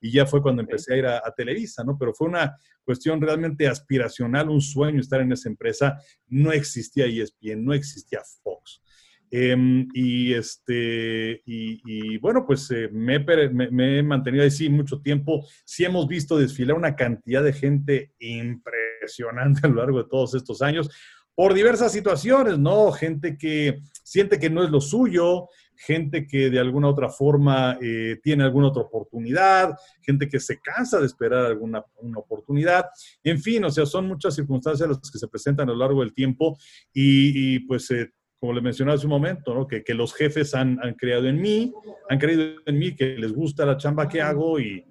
y 0.00 0.10
ya 0.10 0.26
fue 0.26 0.42
cuando 0.42 0.60
empecé 0.60 0.92
a 0.92 0.96
ir 0.96 1.06
a, 1.06 1.32
Televisa, 1.36 1.84
¿no? 1.84 1.96
Pero 1.96 2.12
fue 2.12 2.28
una 2.28 2.56
cuestión 2.82 3.20
realmente 3.20 3.68
aspiracional, 3.68 4.50
un 4.50 4.60
sueño 4.60 5.00
estar 5.00 5.20
en 5.20 5.32
esa 5.32 5.48
empresa. 5.48 5.98
No 6.26 6.52
existía 6.52 7.06
ESPN, 7.06 7.64
no 7.64 7.72
existía 7.72 8.20
Fox. 8.42 8.82
Em, 9.30 9.88
y, 9.94 10.34
este, 10.34 11.42
y, 11.46 12.18
bueno, 12.18 12.44
pues 12.46 12.70
eh, 12.70 12.88
me, 12.92 13.18
me, 13.18 13.98
he 13.98 14.02
mantenido 14.02 14.44
ahí 14.44 14.68
mucho 14.68 15.00
tiempo. 15.00 15.46
Sí 15.64 15.84
hemos 15.84 16.06
visto 16.06 16.36
desfilar 16.36 16.76
una 16.76 16.94
cantidad 16.96 17.42
de 17.42 17.52
gente 17.52 18.12
impresionante 18.18 19.60
a 19.64 19.68
lo 19.68 19.76
largo 19.76 20.02
de 20.02 20.08
todos 20.10 20.34
estos 20.34 20.60
años 20.60 20.90
por 21.34 21.54
diversas 21.54 21.92
situaciones, 21.92 22.58
¿no? 22.58 22.92
Gente 22.92 23.36
que 23.36 23.80
siente 24.02 24.38
que 24.38 24.50
no 24.50 24.62
es 24.62 24.70
lo 24.70 24.80
suyo, 24.80 25.48
gente 25.76 26.26
que 26.26 26.50
de 26.50 26.58
alguna 26.58 26.88
otra 26.88 27.08
forma 27.08 27.78
eh, 27.80 28.18
tiene 28.22 28.44
alguna 28.44 28.68
otra 28.68 28.82
oportunidad, 28.82 29.76
gente 30.00 30.28
que 30.28 30.38
se 30.38 30.58
cansa 30.60 31.00
de 31.00 31.06
esperar 31.06 31.46
alguna 31.46 31.84
una 31.96 32.18
oportunidad. 32.18 32.86
En 33.22 33.40
fin, 33.40 33.64
o 33.64 33.70
sea, 33.70 33.86
son 33.86 34.06
muchas 34.06 34.34
circunstancias 34.34 34.88
las 34.88 35.10
que 35.10 35.18
se 35.18 35.28
presentan 35.28 35.68
a 35.68 35.72
lo 35.72 35.78
largo 35.78 36.00
del 36.00 36.14
tiempo 36.14 36.56
y, 36.92 37.60
pues, 37.60 37.90
eh, 37.90 38.12
como 38.38 38.52
le 38.52 38.60
mencionaba 38.60 38.96
hace 38.96 39.06
un 39.06 39.10
momento, 39.10 39.54
¿no? 39.54 39.66
que, 39.66 39.82
que 39.82 39.94
los 39.94 40.12
jefes 40.12 40.54
han, 40.54 40.78
han, 40.82 40.94
creado 40.94 41.26
en 41.26 41.40
mí, 41.40 41.72
han 42.10 42.18
creído 42.18 42.60
en 42.66 42.78
mí, 42.78 42.94
que 42.94 43.16
les 43.16 43.32
gusta 43.32 43.64
la 43.64 43.78
chamba 43.78 44.06
que 44.06 44.20
hago 44.20 44.60
y, 44.60 44.84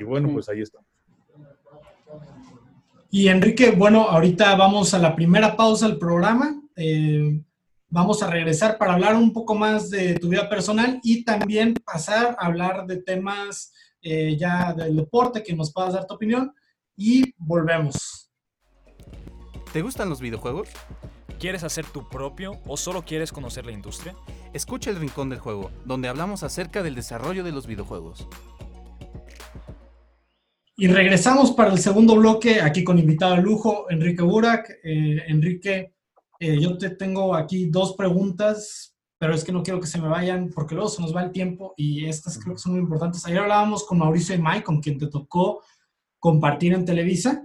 y 0.00 0.04
bueno, 0.04 0.30
pues 0.32 0.48
ahí 0.48 0.62
está. 0.62 0.80
Y 3.10 3.28
Enrique, 3.28 3.70
bueno, 3.70 4.02
ahorita 4.02 4.54
vamos 4.56 4.92
a 4.92 4.98
la 4.98 5.16
primera 5.16 5.56
pausa 5.56 5.88
del 5.88 5.96
programa. 5.96 6.60
Eh, 6.76 7.40
vamos 7.88 8.22
a 8.22 8.28
regresar 8.28 8.76
para 8.76 8.92
hablar 8.92 9.14
un 9.14 9.32
poco 9.32 9.54
más 9.54 9.88
de 9.88 10.14
tu 10.16 10.28
vida 10.28 10.46
personal 10.50 11.00
y 11.02 11.24
también 11.24 11.72
pasar 11.72 12.36
a 12.38 12.46
hablar 12.46 12.86
de 12.86 12.98
temas 12.98 13.72
eh, 14.02 14.36
ya 14.36 14.74
del 14.74 14.96
deporte, 14.96 15.42
que 15.42 15.56
nos 15.56 15.72
puedas 15.72 15.94
dar 15.94 16.06
tu 16.06 16.14
opinión. 16.14 16.52
Y 16.96 17.32
volvemos. 17.38 18.30
¿Te 19.72 19.80
gustan 19.80 20.10
los 20.10 20.20
videojuegos? 20.20 20.68
¿Quieres 21.40 21.64
hacer 21.64 21.86
tu 21.86 22.08
propio 22.10 22.60
o 22.66 22.76
solo 22.76 23.06
quieres 23.06 23.32
conocer 23.32 23.64
la 23.64 23.72
industria? 23.72 24.16
Escucha 24.52 24.90
el 24.90 24.96
Rincón 24.96 25.30
del 25.30 25.38
Juego, 25.38 25.70
donde 25.86 26.08
hablamos 26.08 26.42
acerca 26.42 26.82
del 26.82 26.94
desarrollo 26.94 27.42
de 27.42 27.52
los 27.52 27.66
videojuegos. 27.66 28.28
Y 30.80 30.86
regresamos 30.86 31.50
para 31.50 31.72
el 31.72 31.80
segundo 31.80 32.14
bloque, 32.14 32.60
aquí 32.60 32.84
con 32.84 33.00
invitado 33.00 33.34
de 33.34 33.42
lujo, 33.42 33.90
Enrique 33.90 34.22
Burak. 34.22 34.78
Eh, 34.84 35.24
Enrique, 35.26 35.92
eh, 36.38 36.60
yo 36.60 36.78
te 36.78 36.90
tengo 36.90 37.34
aquí 37.34 37.66
dos 37.68 37.96
preguntas, 37.96 38.96
pero 39.18 39.34
es 39.34 39.42
que 39.42 39.50
no 39.50 39.64
quiero 39.64 39.80
que 39.80 39.88
se 39.88 40.00
me 40.00 40.06
vayan 40.06 40.50
porque 40.54 40.76
luego 40.76 40.88
se 40.88 41.02
nos 41.02 41.14
va 41.14 41.24
el 41.24 41.32
tiempo 41.32 41.74
y 41.76 42.04
estas 42.04 42.38
creo 42.38 42.54
que 42.54 42.60
son 42.60 42.74
muy 42.74 42.80
importantes. 42.80 43.26
Ayer 43.26 43.40
hablábamos 43.40 43.84
con 43.84 43.98
Mauricio 43.98 44.36
Emay, 44.36 44.62
con 44.62 44.80
quien 44.80 44.98
te 44.98 45.08
tocó 45.08 45.64
compartir 46.20 46.72
en 46.74 46.84
Televisa, 46.84 47.44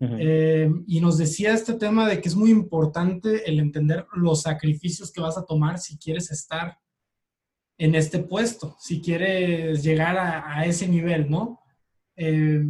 eh, 0.00 0.70
y 0.86 1.02
nos 1.02 1.18
decía 1.18 1.52
este 1.52 1.74
tema 1.74 2.08
de 2.08 2.22
que 2.22 2.30
es 2.30 2.34
muy 2.34 2.50
importante 2.50 3.46
el 3.46 3.60
entender 3.60 4.06
los 4.14 4.40
sacrificios 4.40 5.12
que 5.12 5.20
vas 5.20 5.36
a 5.36 5.44
tomar 5.44 5.78
si 5.78 5.98
quieres 5.98 6.30
estar 6.30 6.78
en 7.76 7.94
este 7.94 8.20
puesto, 8.20 8.74
si 8.80 9.02
quieres 9.02 9.84
llegar 9.84 10.16
a, 10.16 10.60
a 10.60 10.64
ese 10.64 10.88
nivel, 10.88 11.28
¿no? 11.28 11.60
Eh, 12.16 12.64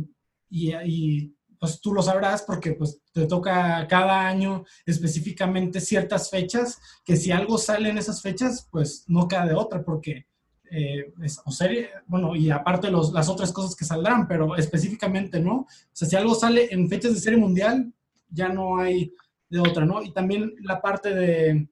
y, 0.50 1.34
pues 1.58 1.80
tú 1.80 1.94
lo 1.94 2.02
sabrás 2.02 2.42
porque 2.42 2.72
pues 2.72 3.00
te 3.10 3.26
toca 3.26 3.86
cada 3.88 4.26
año 4.26 4.64
específicamente 4.84 5.80
ciertas 5.80 6.28
fechas, 6.28 6.78
que 7.02 7.16
si 7.16 7.32
algo 7.32 7.56
sale 7.56 7.88
en 7.88 7.96
esas 7.96 8.20
fechas, 8.20 8.68
pues 8.70 9.04
no 9.06 9.26
queda 9.28 9.46
de 9.46 9.54
otra 9.54 9.82
porque 9.82 10.26
eh, 10.70 11.14
es, 11.22 11.40
o 11.42 11.50
serie, 11.50 11.88
bueno, 12.06 12.36
y 12.36 12.50
aparte 12.50 12.90
los, 12.90 13.12
las 13.12 13.30
otras 13.30 13.50
cosas 13.50 13.74
que 13.76 13.86
saldrán, 13.86 14.28
pero 14.28 14.56
específicamente 14.56 15.40
no. 15.40 15.60
O 15.60 15.66
sea, 15.92 16.06
si 16.06 16.16
algo 16.16 16.34
sale 16.34 16.68
en 16.70 16.86
fechas 16.88 17.14
de 17.14 17.20
serie 17.20 17.38
mundial, 17.38 17.94
ya 18.28 18.48
no 18.48 18.78
hay 18.78 19.14
de 19.48 19.60
otra, 19.60 19.86
¿no? 19.86 20.02
Y 20.02 20.12
también 20.12 20.54
la 20.60 20.82
parte 20.82 21.14
de 21.14 21.68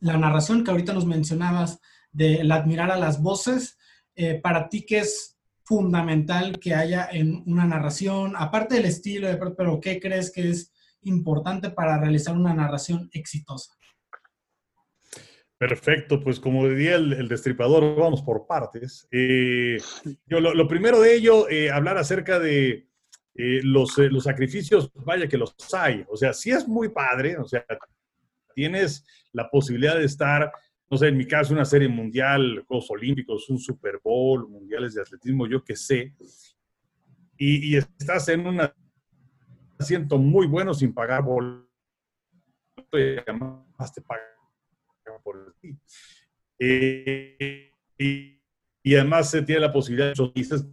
la 0.00 0.16
narración 0.16 0.64
que 0.64 0.70
ahorita 0.70 0.92
nos 0.92 1.04
mencionabas, 1.04 1.80
de 2.12 2.36
el 2.36 2.52
admirar 2.52 2.90
a 2.90 2.98
las 2.98 3.20
voces, 3.20 3.78
eh, 4.14 4.34
para 4.34 4.68
ti, 4.68 4.86
¿qué 4.86 5.00
es 5.00 5.37
fundamental 5.68 6.58
que 6.58 6.74
haya 6.74 7.08
en 7.12 7.42
una 7.46 7.66
narración? 7.66 8.32
Aparte 8.36 8.76
del 8.76 8.86
estilo, 8.86 9.28
pero 9.54 9.78
¿qué 9.80 10.00
crees 10.00 10.32
que 10.32 10.48
es 10.48 10.72
importante 11.02 11.68
para 11.68 12.00
realizar 12.00 12.34
una 12.34 12.54
narración 12.54 13.10
exitosa? 13.12 13.74
Perfecto, 15.58 16.20
pues 16.20 16.40
como 16.40 16.66
diría 16.68 16.94
el, 16.94 17.28
destripador, 17.28 17.96
vamos 17.96 18.22
por 18.22 18.46
partes. 18.46 19.06
Eh, 19.10 19.76
yo, 20.24 20.40
lo, 20.40 20.68
primero 20.68 21.00
de 21.00 21.14
ello, 21.14 21.48
eh, 21.50 21.70
hablar 21.70 21.98
acerca 21.98 22.38
de 22.38 22.88
eh, 23.34 23.60
los, 23.62 23.98
los, 23.98 24.24
sacrificios, 24.24 24.90
vaya 24.94 25.28
que 25.28 25.36
los 25.36 25.54
hay. 25.74 26.04
O 26.08 26.16
sea, 26.16 26.32
sí 26.32 26.50
es 26.50 26.66
muy 26.66 26.88
padre, 26.88 27.36
o 27.36 27.44
sea, 27.44 27.64
tienes 28.54 29.04
la 29.32 29.50
posibilidad 29.50 29.98
de 29.98 30.04
estar 30.04 30.50
no 30.90 30.96
sé, 30.96 31.08
en 31.08 31.16
mi 31.16 31.26
caso, 31.26 31.52
una 31.52 31.64
serie 31.64 31.88
mundial, 31.88 32.64
Juegos 32.66 32.90
Olímpicos, 32.90 33.48
un 33.50 33.58
Super 33.58 34.00
Bowl, 34.02 34.48
mundiales 34.48 34.94
de 34.94 35.02
atletismo, 35.02 35.46
yo 35.46 35.62
qué 35.62 35.76
sé, 35.76 36.14
y, 37.38 37.76
estás 37.76 38.28
en 38.28 38.46
un 38.46 38.60
asiento 39.78 40.18
muy 40.18 40.46
bueno 40.46 40.74
sin 40.74 40.92
pagar 40.92 41.22
boleto 41.22 41.68
y 42.92 43.18
además 43.18 43.92
te 43.94 44.02
pagan 44.02 44.26
por 45.22 45.54
ti. 45.60 45.78
Eh, 46.58 47.70
y, 47.96 48.94
además 48.94 49.30
se 49.30 49.42
tiene 49.42 49.60
la 49.60 49.72
posibilidad 49.72 50.14
de 50.14 50.32
dices, 50.34 50.66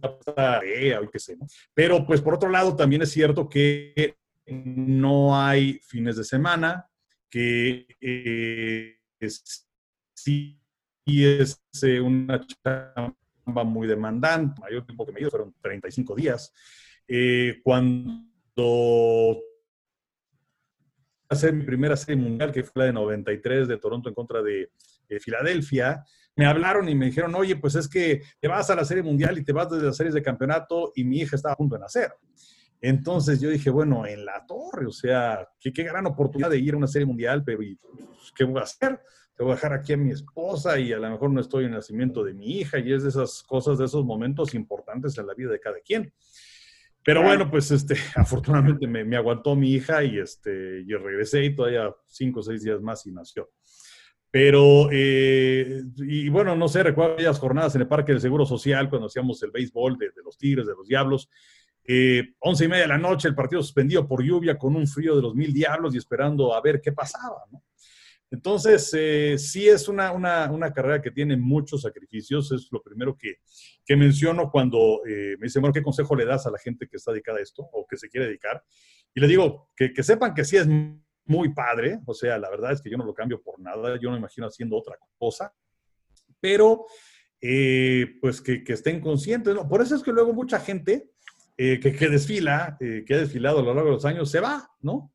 qué 1.12 1.18
sé, 1.18 1.36
¿no? 1.36 1.46
Pero 1.74 2.04
pues 2.06 2.20
por 2.20 2.34
otro 2.34 2.48
lado 2.48 2.74
también 2.74 3.02
es 3.02 3.10
cierto 3.10 3.48
que 3.48 4.16
no 4.46 5.38
hay 5.38 5.74
fines 5.84 6.16
de 6.16 6.24
semana, 6.24 6.88
que 7.30 7.86
eh, 8.00 8.98
es, 9.20 9.65
sí 10.16 10.58
es 11.06 11.62
eh, 11.82 12.00
una 12.00 12.44
chamba 12.44 13.64
muy 13.64 13.86
demandante, 13.86 14.60
mayor 14.60 14.84
tiempo 14.84 15.06
que 15.06 15.12
me 15.12 15.20
dio 15.20 15.30
fueron 15.30 15.54
35 15.60 16.16
días. 16.16 16.52
Eh, 17.06 17.60
cuando 17.62 19.40
hacer 21.28 21.52
mi 21.52 21.64
primera 21.64 21.96
serie 21.96 22.20
mundial, 22.20 22.52
que 22.52 22.64
fue 22.64 22.72
la 22.80 22.84
de 22.86 22.92
93 22.92 23.68
de 23.68 23.78
Toronto 23.78 24.08
en 24.08 24.14
contra 24.14 24.42
de, 24.42 24.70
Filadelfia, 25.20 26.04
me 26.34 26.46
hablaron 26.46 26.88
y 26.88 26.94
me 26.96 27.06
dijeron, 27.06 27.32
oye, 27.36 27.54
pues 27.54 27.76
es 27.76 27.88
que 27.88 28.22
te 28.40 28.48
vas 28.48 28.68
a 28.70 28.74
la 28.74 28.84
serie 28.84 29.04
mundial 29.04 29.38
y 29.38 29.44
te 29.44 29.52
vas 29.52 29.70
desde 29.70 29.86
las 29.86 29.96
series 29.96 30.14
de 30.14 30.22
campeonato 30.22 30.92
y 30.96 31.04
mi 31.04 31.18
hija 31.18 31.36
estaba 31.36 31.52
a 31.52 31.56
punto 31.56 31.76
de 31.76 31.82
nacer. 31.82 32.12
Entonces 32.80 33.40
yo 33.40 33.50
dije, 33.50 33.70
bueno, 33.70 34.06
en 34.06 34.24
la 34.24 34.44
torre, 34.46 34.86
o 34.86 34.92
sea, 34.92 35.48
qué, 35.58 35.72
qué 35.72 35.82
gran 35.82 36.06
oportunidad 36.06 36.50
de 36.50 36.58
ir 36.58 36.74
a 36.74 36.76
una 36.76 36.86
serie 36.86 37.06
mundial, 37.06 37.42
pero 37.44 37.60
¿qué 38.34 38.44
voy 38.44 38.60
a 38.60 38.64
hacer? 38.64 39.00
te 39.36 39.42
voy 39.42 39.52
a 39.52 39.56
dejar 39.56 39.74
aquí 39.74 39.92
a 39.92 39.98
mi 39.98 40.10
esposa 40.10 40.78
y 40.78 40.92
a 40.92 40.98
lo 40.98 41.10
mejor 41.10 41.30
no 41.30 41.40
estoy 41.40 41.64
en 41.64 41.70
el 41.70 41.76
nacimiento 41.76 42.24
de 42.24 42.32
mi 42.32 42.58
hija 42.58 42.78
y 42.78 42.92
es 42.92 43.02
de 43.02 43.10
esas 43.10 43.42
cosas, 43.42 43.76
de 43.76 43.84
esos 43.84 44.04
momentos 44.04 44.54
importantes 44.54 45.16
en 45.18 45.26
la 45.26 45.34
vida 45.34 45.50
de 45.50 45.60
cada 45.60 45.78
quien. 45.80 46.10
Pero 47.04 47.22
bueno, 47.22 47.50
pues 47.50 47.70
este, 47.70 47.94
afortunadamente 48.16 48.86
me, 48.86 49.04
me 49.04 49.16
aguantó 49.16 49.54
mi 49.54 49.72
hija 49.72 50.02
y, 50.02 50.18
este, 50.18 50.84
yo 50.86 50.98
regresé 50.98 51.44
y 51.44 51.54
todavía 51.54 51.94
cinco 52.06 52.40
o 52.40 52.42
seis 52.42 52.62
días 52.62 52.80
más 52.80 53.06
y 53.06 53.12
nació. 53.12 53.50
Pero, 54.30 54.88
eh, 54.90 55.82
y 55.98 56.28
bueno, 56.30 56.56
no 56.56 56.66
sé, 56.66 56.82
recuerdo 56.82 57.14
aquellas 57.14 57.38
jornadas 57.38 57.74
en 57.74 57.82
el 57.82 57.88
Parque 57.88 58.12
del 58.12 58.20
Seguro 58.20 58.44
Social 58.46 58.88
cuando 58.88 59.06
hacíamos 59.06 59.42
el 59.42 59.50
béisbol 59.50 59.98
de, 59.98 60.06
de 60.06 60.22
los 60.24 60.36
Tigres, 60.38 60.66
de 60.66 60.74
los 60.74 60.88
Diablos. 60.88 61.30
Eh, 61.88 62.34
once 62.40 62.64
y 62.64 62.68
media 62.68 62.82
de 62.82 62.88
la 62.88 62.98
noche, 62.98 63.28
el 63.28 63.34
partido 63.34 63.62
suspendido 63.62 64.06
por 64.08 64.22
lluvia 64.22 64.58
con 64.58 64.74
un 64.74 64.86
frío 64.86 65.14
de 65.14 65.22
los 65.22 65.34
mil 65.34 65.52
diablos 65.52 65.94
y 65.94 65.98
esperando 65.98 66.54
a 66.54 66.60
ver 66.60 66.80
qué 66.80 66.92
pasaba, 66.92 67.44
¿no? 67.50 67.62
Entonces, 68.28 68.92
eh, 68.94 69.38
sí 69.38 69.68
es 69.68 69.88
una, 69.88 70.12
carrera 70.74 71.00
que 71.00 71.12
tiene 71.12 71.36
muchos 71.36 71.82
sacrificios, 71.82 72.50
es 72.50 72.68
lo 72.72 72.82
primero 72.82 73.16
que, 73.16 73.36
menciono 73.96 74.50
cuando 74.50 75.00
eh, 75.06 75.36
me 75.38 75.44
dicen, 75.46 75.62
bueno, 75.62 75.72
¿qué 75.72 75.82
consejo 75.82 76.16
le 76.16 76.24
das 76.24 76.44
a 76.46 76.50
la 76.50 76.58
gente 76.58 76.88
que 76.88 76.96
está 76.96 77.12
dedicada 77.12 77.38
a 77.38 77.42
esto 77.42 77.62
o 77.72 77.86
que 77.86 77.96
se 77.96 78.08
quiere 78.08 78.26
dedicar? 78.26 78.64
Y 79.14 79.20
le 79.20 79.28
digo, 79.28 79.70
que, 79.76 79.90
sepan 80.02 80.34
que 80.34 80.44
sí 80.44 80.56
es 80.56 80.66
muy 81.24 81.54
padre, 81.54 82.00
o 82.04 82.14
sea, 82.14 82.36
la 82.38 82.50
verdad 82.50 82.72
es 82.72 82.82
que 82.82 82.90
yo 82.90 82.96
no 82.96 83.04
lo 83.04 83.14
cambio 83.14 83.40
por 83.40 83.60
nada, 83.60 83.96
yo 83.96 84.08
no 84.08 84.12
me 84.12 84.18
imagino 84.18 84.48
haciendo 84.48 84.76
otra 84.76 84.96
cosa, 85.18 85.54
pero 86.40 86.86
eh, 87.40 88.18
pues 88.20 88.40
que, 88.40 88.64
estén 88.66 89.00
conscientes, 89.00 89.54
¿no? 89.54 89.68
Por 89.68 89.82
eso 89.82 89.94
es 89.94 90.02
que 90.02 90.12
luego 90.12 90.32
mucha 90.32 90.58
gente 90.58 91.12
que, 91.56 91.80
que, 91.80 92.08
desfila, 92.08 92.76
que 92.78 93.14
ha 93.14 93.18
desfilado 93.18 93.60
a 93.60 93.62
lo 93.62 93.74
largo 93.74 93.90
de 93.90 93.96
los 93.96 94.04
años, 94.04 94.30
se 94.30 94.40
va, 94.40 94.68
¿no? 94.80 95.12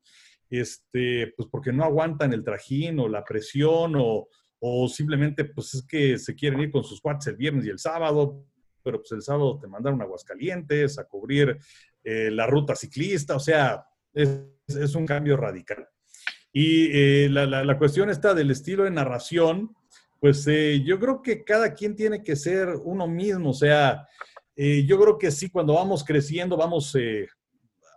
este, 0.52 1.32
pues 1.34 1.48
porque 1.50 1.72
no 1.72 1.82
aguantan 1.82 2.34
el 2.34 2.44
trajín 2.44 3.00
o 3.00 3.08
la 3.08 3.24
presión 3.24 3.94
o, 3.96 4.28
o 4.60 4.88
simplemente 4.88 5.46
pues 5.46 5.74
es 5.74 5.82
que 5.82 6.18
se 6.18 6.34
quieren 6.34 6.60
ir 6.60 6.70
con 6.70 6.84
sus 6.84 7.00
cuates 7.00 7.26
el 7.28 7.36
viernes 7.36 7.64
y 7.64 7.70
el 7.70 7.78
sábado, 7.78 8.44
pero 8.84 8.98
pues 8.98 9.12
el 9.12 9.22
sábado 9.22 9.58
te 9.58 9.66
mandaron 9.66 10.02
a 10.02 10.04
Aguascalientes 10.04 10.98
a 10.98 11.04
cubrir 11.04 11.56
eh, 12.04 12.30
la 12.30 12.46
ruta 12.46 12.76
ciclista, 12.76 13.34
o 13.34 13.40
sea, 13.40 13.82
es, 14.12 14.94
un 14.94 15.06
cambio 15.06 15.38
radical. 15.38 15.88
Y 16.52 16.90
eh, 16.92 17.28
la, 17.30 17.46
la, 17.46 17.78
cuestión 17.78 18.10
está 18.10 18.34
del 18.34 18.50
estilo 18.50 18.84
de 18.84 18.90
narración, 18.90 19.74
pues 20.20 20.46
eh, 20.48 20.82
yo 20.84 21.00
creo 21.00 21.22
que 21.22 21.44
cada 21.44 21.72
quien 21.72 21.96
tiene 21.96 22.22
que 22.22 22.36
ser 22.36 22.68
uno 22.84 23.08
mismo, 23.08 23.50
o 23.50 23.54
sea, 23.54 24.06
eh, 24.64 24.84
yo 24.86 24.96
creo 24.96 25.18
que 25.18 25.32
sí, 25.32 25.50
cuando 25.50 25.74
vamos 25.74 26.04
creciendo, 26.04 26.56
vamos 26.56 26.94
eh, 26.94 27.26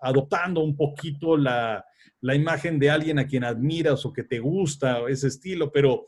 adoptando 0.02 0.62
un 0.62 0.76
poquito 0.76 1.38
la, 1.38 1.86
la, 2.22 2.34
imagen 2.34 2.80
de 2.80 2.90
alguien 2.90 3.20
a 3.20 3.28
quien 3.28 3.44
admiras 3.44 4.04
o 4.04 4.12
que 4.12 4.24
te 4.24 4.40
gusta, 4.40 5.08
ese 5.08 5.28
estilo, 5.28 5.72
pero 5.72 6.06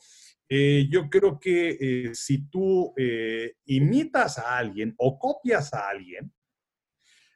eh, 0.49 0.87
yo 0.89 1.11
creo 1.11 1.39
que 1.39 2.09
si 2.15 2.49
tú 2.49 2.91
imitas 3.65 4.39
a 4.39 4.57
alguien 4.57 4.95
o 4.97 5.19
copias 5.19 5.71
a 5.75 5.89
alguien, 5.89 6.33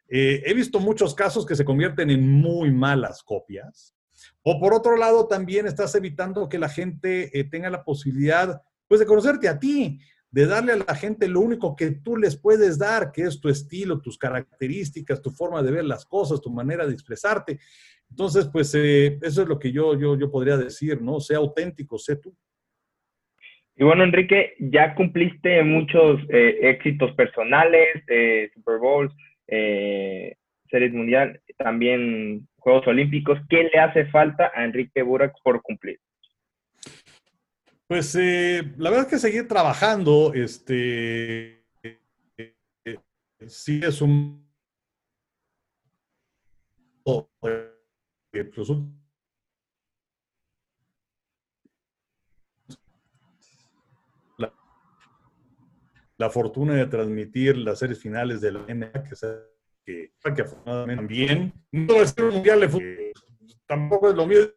he 0.07 0.53
visto 0.55 0.79
muchos 0.79 1.13
casos 1.13 1.45
que 1.45 1.55
se 1.55 1.63
convierten 1.63 2.09
en 2.09 2.27
muy 2.27 2.71
malas 2.71 3.21
copias. 3.21 3.95
O 4.41 4.59
por 4.59 4.73
otro 4.73 4.97
lado, 4.97 5.27
también 5.27 5.67
estás 5.67 5.93
evitando 5.93 6.49
que 6.49 6.57
la 6.57 6.69
gente 6.69 7.29
tenga 7.51 7.69
la 7.69 7.83
posibilidad, 7.83 8.63
pues, 8.87 8.99
de 8.99 9.05
conocerte 9.05 9.47
a 9.47 9.59
ti 9.59 9.99
de 10.31 10.45
darle 10.45 10.71
a 10.71 10.77
la 10.77 10.95
gente 10.95 11.27
lo 11.27 11.41
único 11.41 11.75
que 11.75 11.91
tú 11.91 12.15
les 12.15 12.37
puedes 12.37 12.79
dar, 12.79 13.11
que 13.11 13.23
es 13.23 13.39
tu 13.39 13.49
estilo, 13.49 13.99
tus 13.99 14.17
características, 14.17 15.21
tu 15.21 15.29
forma 15.29 15.61
de 15.61 15.71
ver 15.71 15.83
las 15.83 16.05
cosas, 16.05 16.41
tu 16.41 16.49
manera 16.49 16.87
de 16.87 16.93
expresarte. 16.93 17.59
Entonces, 18.09 18.49
pues 18.51 18.73
eh, 18.75 19.19
eso 19.21 19.41
es 19.41 19.47
lo 19.47 19.59
que 19.59 19.71
yo, 19.71 19.97
yo, 19.97 20.17
yo 20.17 20.31
podría 20.31 20.57
decir, 20.57 21.01
¿no? 21.01 21.19
Sea 21.19 21.37
auténtico, 21.37 21.97
sé 21.97 22.15
tú. 22.15 22.35
Y 23.75 23.83
bueno, 23.83 24.03
Enrique, 24.03 24.53
ya 24.59 24.95
cumpliste 24.95 25.63
muchos 25.63 26.21
eh, 26.29 26.59
éxitos 26.61 27.13
personales, 27.15 28.03
eh, 28.07 28.51
Super 28.53 28.79
Bowls, 28.79 29.13
Series 29.47 30.93
Mundial, 30.93 31.41
también 31.57 32.47
Juegos 32.57 32.87
Olímpicos. 32.87 33.39
¿Qué 33.49 33.69
le 33.73 33.79
hace 33.79 34.05
falta 34.05 34.51
a 34.53 34.63
Enrique 34.63 35.01
Burak 35.01 35.33
por 35.43 35.61
cumplir? 35.61 35.99
Pues 37.91 38.15
eh, 38.15 38.63
la 38.77 38.89
verdad 38.89 39.05
es 39.05 39.11
que 39.11 39.19
seguir 39.19 39.49
trabajando, 39.49 40.31
este, 40.33 41.65
eh, 41.83 42.53
sí 43.47 43.81
es 43.83 43.99
un... 43.99 44.49
Pues, 47.03 47.65
la, 56.17 56.29
fortuna 56.29 56.75
de 56.75 56.85
transmitir 56.85 57.57
las 57.57 57.79
series 57.79 57.99
finales 57.99 58.39
de 58.39 58.53
la 58.53 58.61
NBA, 58.61 59.03
que, 59.83 60.13
que, 60.33 60.41
afortunadamente 60.41 60.95
también, 60.95 61.53
no 61.73 61.95
es 61.95 62.15
un 62.17 62.29
mundial 62.29 62.61
de 62.61 62.69
fútbol, 62.69 63.11
tampoco 63.65 64.09
es 64.09 64.15
lo 64.15 64.25
mío, 64.25 64.49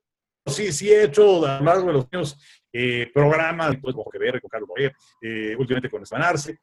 sí, 0.46 0.70
sí 0.72 0.92
he 0.92 1.02
hecho 1.02 1.44
a 1.44 1.58
lo 1.58 1.64
largo 1.64 1.88
de 1.88 1.92
los 1.94 2.06
años 2.12 2.38
eh, 2.76 3.08
programas, 3.14 3.76
pues, 3.80 3.94
como 3.94 4.10
que 4.10 4.18
con 4.40 4.50
Carlos 4.50 4.68
Boyer, 4.68 4.92
eh, 5.22 5.54
últimamente 5.56 5.88
con 5.88 6.02
Espanarse, 6.02 6.58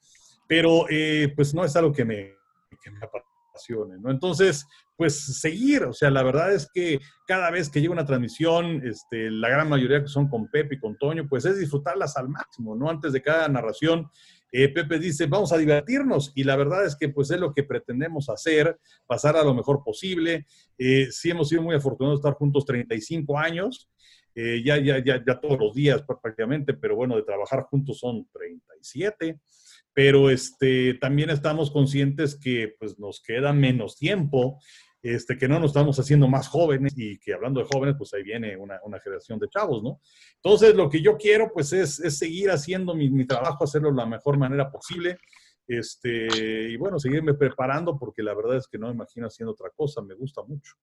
pero 0.46 0.86
eh, 0.90 1.32
pues 1.34 1.54
no 1.54 1.64
es 1.64 1.74
algo 1.78 1.94
que 1.94 2.04
me, 2.04 2.36
que 2.84 2.92
me 2.92 3.00
apasione, 3.00 3.98
¿no? 3.98 4.12
Entonces, 4.12 4.66
pues 4.98 5.40
seguir, 5.40 5.86
o 5.86 5.94
sea, 5.94 6.12
la 6.12 6.22
verdad 6.22 6.54
es 6.54 6.70
que 6.74 7.00
cada 7.26 7.50
vez 7.50 7.70
que 7.70 7.80
llega 7.80 7.94
una 7.94 8.06
transmisión, 8.06 8.86
este, 8.86 9.32
la 9.32 9.48
gran 9.48 9.70
mayoría 9.70 10.02
que 10.02 10.10
son 10.10 10.28
con 10.28 10.48
Pepe 10.50 10.76
y 10.76 10.80
con 10.80 10.98
Toño, 10.98 11.28
pues 11.30 11.46
es 11.46 11.58
disfrutarlas 11.58 12.18
al 12.18 12.28
máximo, 12.28 12.76
¿no? 12.76 12.90
Antes 12.90 13.14
de 13.14 13.22
cada 13.22 13.48
narración, 13.48 14.10
eh, 14.52 14.68
Pepe 14.68 15.00
dice, 15.00 15.28
vamos 15.28 15.54
a 15.54 15.58
divertirnos 15.58 16.34
y 16.36 16.44
la 16.44 16.58
verdad 16.58 16.86
es 16.86 16.96
que 16.98 17.08
pues 17.08 17.32
es 17.32 17.40
lo 17.40 17.54
que 17.54 17.64
pretendemos 17.64 18.30
hacer, 18.30 18.78
pasar 19.08 19.38
a 19.38 19.44
lo 19.44 19.54
mejor 19.54 19.82
posible. 19.84 20.46
Eh, 20.78 21.08
sí 21.10 21.30
hemos 21.30 21.48
sido 21.48 21.62
muy 21.62 21.76
afortunados 21.76 22.20
de 22.20 22.28
estar 22.28 22.38
juntos 22.38 22.66
35 22.66 23.38
años, 23.38 23.90
eh, 24.36 24.62
ya, 24.64 24.78
ya, 24.78 25.04
ya, 25.04 25.24
ya 25.26 25.40
todos 25.40 25.60
los 25.60 25.74
días 25.74 26.04
prácticamente, 26.04 26.74
pero 26.74 26.96
bueno, 26.96 27.16
de 27.16 27.24
trabajar 27.24 27.64
juntos 27.64 28.00
son 28.00 28.28
37 28.32 29.40
pero 29.94 30.30
este, 30.30 30.94
también 30.94 31.30
estamos 31.32 31.70
conscientes 31.70 32.40
que 32.40 32.76
pues, 32.80 32.98
nos 32.98 33.22
queda 33.22 33.52
menos 33.52 33.98
tiempo 33.98 34.58
este, 35.04 35.36
que 35.36 35.48
no 35.48 35.60
nos 35.60 35.72
estamos 35.72 36.00
haciendo 36.00 36.28
más 36.28 36.48
jóvenes 36.48 36.94
y 36.96 37.18
que 37.18 37.34
hablando 37.34 37.60
de 37.60 37.68
jóvenes, 37.72 37.96
pues 37.98 38.14
ahí 38.14 38.22
viene 38.22 38.56
una, 38.56 38.80
generación 39.04 39.40
de 39.40 39.50
chavos, 39.50 39.82
¿no? 39.82 40.00
Entonces, 40.36 40.76
lo 40.76 40.90
que 40.90 41.02
yo 41.02 41.18
quiero, 41.18 41.52
pues, 41.52 41.74
es, 41.74 41.96
seguir 42.18 42.52
haciendo 42.52 42.94
mi, 42.94 43.26
trabajo, 43.26 43.64
hacerlo 43.64 43.90
de 43.90 43.96
la 43.96 44.06
mejor 44.06 44.38
manera 44.38 44.72
posible, 44.72 45.18
este, 45.68 46.70
y 46.70 46.78
bueno, 46.78 47.00
seguirme 47.00 47.34
preparando, 47.34 47.98
porque 47.98 48.22
la 48.22 48.36
verdad 48.36 48.58
es 48.58 48.68
que 48.68 48.78
no 48.78 48.88
me 48.88 48.94
imagino 48.94 49.26
haciendo 49.26 49.54
otra 49.54 49.72
cosa, 49.76 50.02
me 50.02 50.14
gusta 50.14 50.44
mucho. 50.44 50.76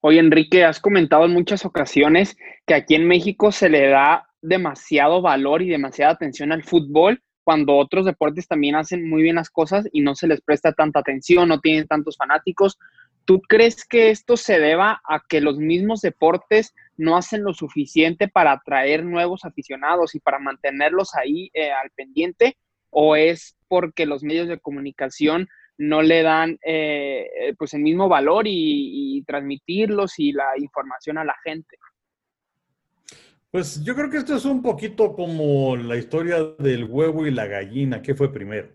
Oye, 0.00 0.20
Enrique, 0.20 0.64
has 0.64 0.80
comentado 0.80 1.24
en 1.24 1.32
muchas 1.32 1.64
ocasiones 1.64 2.36
que 2.66 2.74
aquí 2.74 2.94
en 2.94 3.08
México 3.08 3.50
se 3.50 3.68
le 3.68 3.88
da 3.88 4.28
demasiado 4.42 5.22
valor 5.22 5.62
y 5.62 5.68
demasiada 5.68 6.12
atención 6.12 6.52
al 6.52 6.62
fútbol 6.62 7.22
cuando 7.46 7.76
otros 7.76 8.04
deportes 8.04 8.48
también 8.48 8.74
hacen 8.74 9.08
muy 9.08 9.22
bien 9.22 9.36
las 9.36 9.50
cosas 9.50 9.88
y 9.92 10.00
no 10.00 10.16
se 10.16 10.26
les 10.26 10.40
presta 10.40 10.72
tanta 10.72 10.98
atención, 10.98 11.48
no 11.48 11.60
tienen 11.60 11.86
tantos 11.86 12.16
fanáticos. 12.16 12.76
¿Tú 13.24 13.40
crees 13.40 13.84
que 13.84 14.10
esto 14.10 14.36
se 14.36 14.58
deba 14.58 15.00
a 15.08 15.22
que 15.28 15.40
los 15.40 15.56
mismos 15.56 16.00
deportes 16.00 16.74
no 16.96 17.16
hacen 17.16 17.44
lo 17.44 17.54
suficiente 17.54 18.26
para 18.26 18.50
atraer 18.50 19.04
nuevos 19.04 19.44
aficionados 19.44 20.16
y 20.16 20.20
para 20.20 20.40
mantenerlos 20.40 21.14
ahí 21.14 21.50
eh, 21.54 21.70
al 21.70 21.90
pendiente? 21.90 22.56
¿O 22.90 23.14
es 23.14 23.56
porque 23.68 24.06
los 24.06 24.24
medios 24.24 24.48
de 24.48 24.58
comunicación 24.58 25.48
no 25.78 26.02
le 26.02 26.22
dan 26.22 26.58
eh, 26.64 27.54
pues 27.58 27.74
el 27.74 27.82
mismo 27.82 28.08
valor 28.08 28.44
y 28.46 29.22
transmitirlos 29.26 30.18
y 30.18 30.32
la 30.32 30.46
información 30.56 31.18
a 31.18 31.24
la 31.24 31.36
gente? 31.44 31.76
Pues 33.56 33.82
yo 33.82 33.94
creo 33.94 34.10
que 34.10 34.18
esto 34.18 34.36
es 34.36 34.44
un 34.44 34.60
poquito 34.60 35.14
como 35.14 35.76
la 35.76 35.96
historia 35.96 36.42
del 36.58 36.84
huevo 36.84 37.26
y 37.26 37.30
la 37.30 37.46
gallina, 37.46 38.02
¿qué 38.02 38.14
fue 38.14 38.30
primero? 38.30 38.68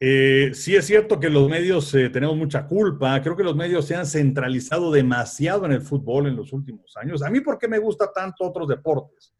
Eh, 0.00 0.52
sí 0.54 0.76
es 0.76 0.86
cierto 0.86 1.20
que 1.20 1.28
los 1.28 1.46
medios 1.50 1.92
eh, 1.94 2.08
tenemos 2.08 2.34
mucha 2.34 2.66
culpa, 2.66 3.20
creo 3.20 3.36
que 3.36 3.42
los 3.42 3.54
medios 3.54 3.84
se 3.84 3.96
han 3.96 4.06
centralizado 4.06 4.92
demasiado 4.92 5.66
en 5.66 5.72
el 5.72 5.82
fútbol 5.82 6.28
en 6.28 6.36
los 6.36 6.54
últimos 6.54 6.96
años. 6.96 7.22
A 7.22 7.28
mí, 7.28 7.40
¿por 7.40 7.58
qué 7.58 7.68
me 7.68 7.78
gusta 7.78 8.10
tanto 8.10 8.44
otros 8.44 8.66
deportes? 8.68 9.34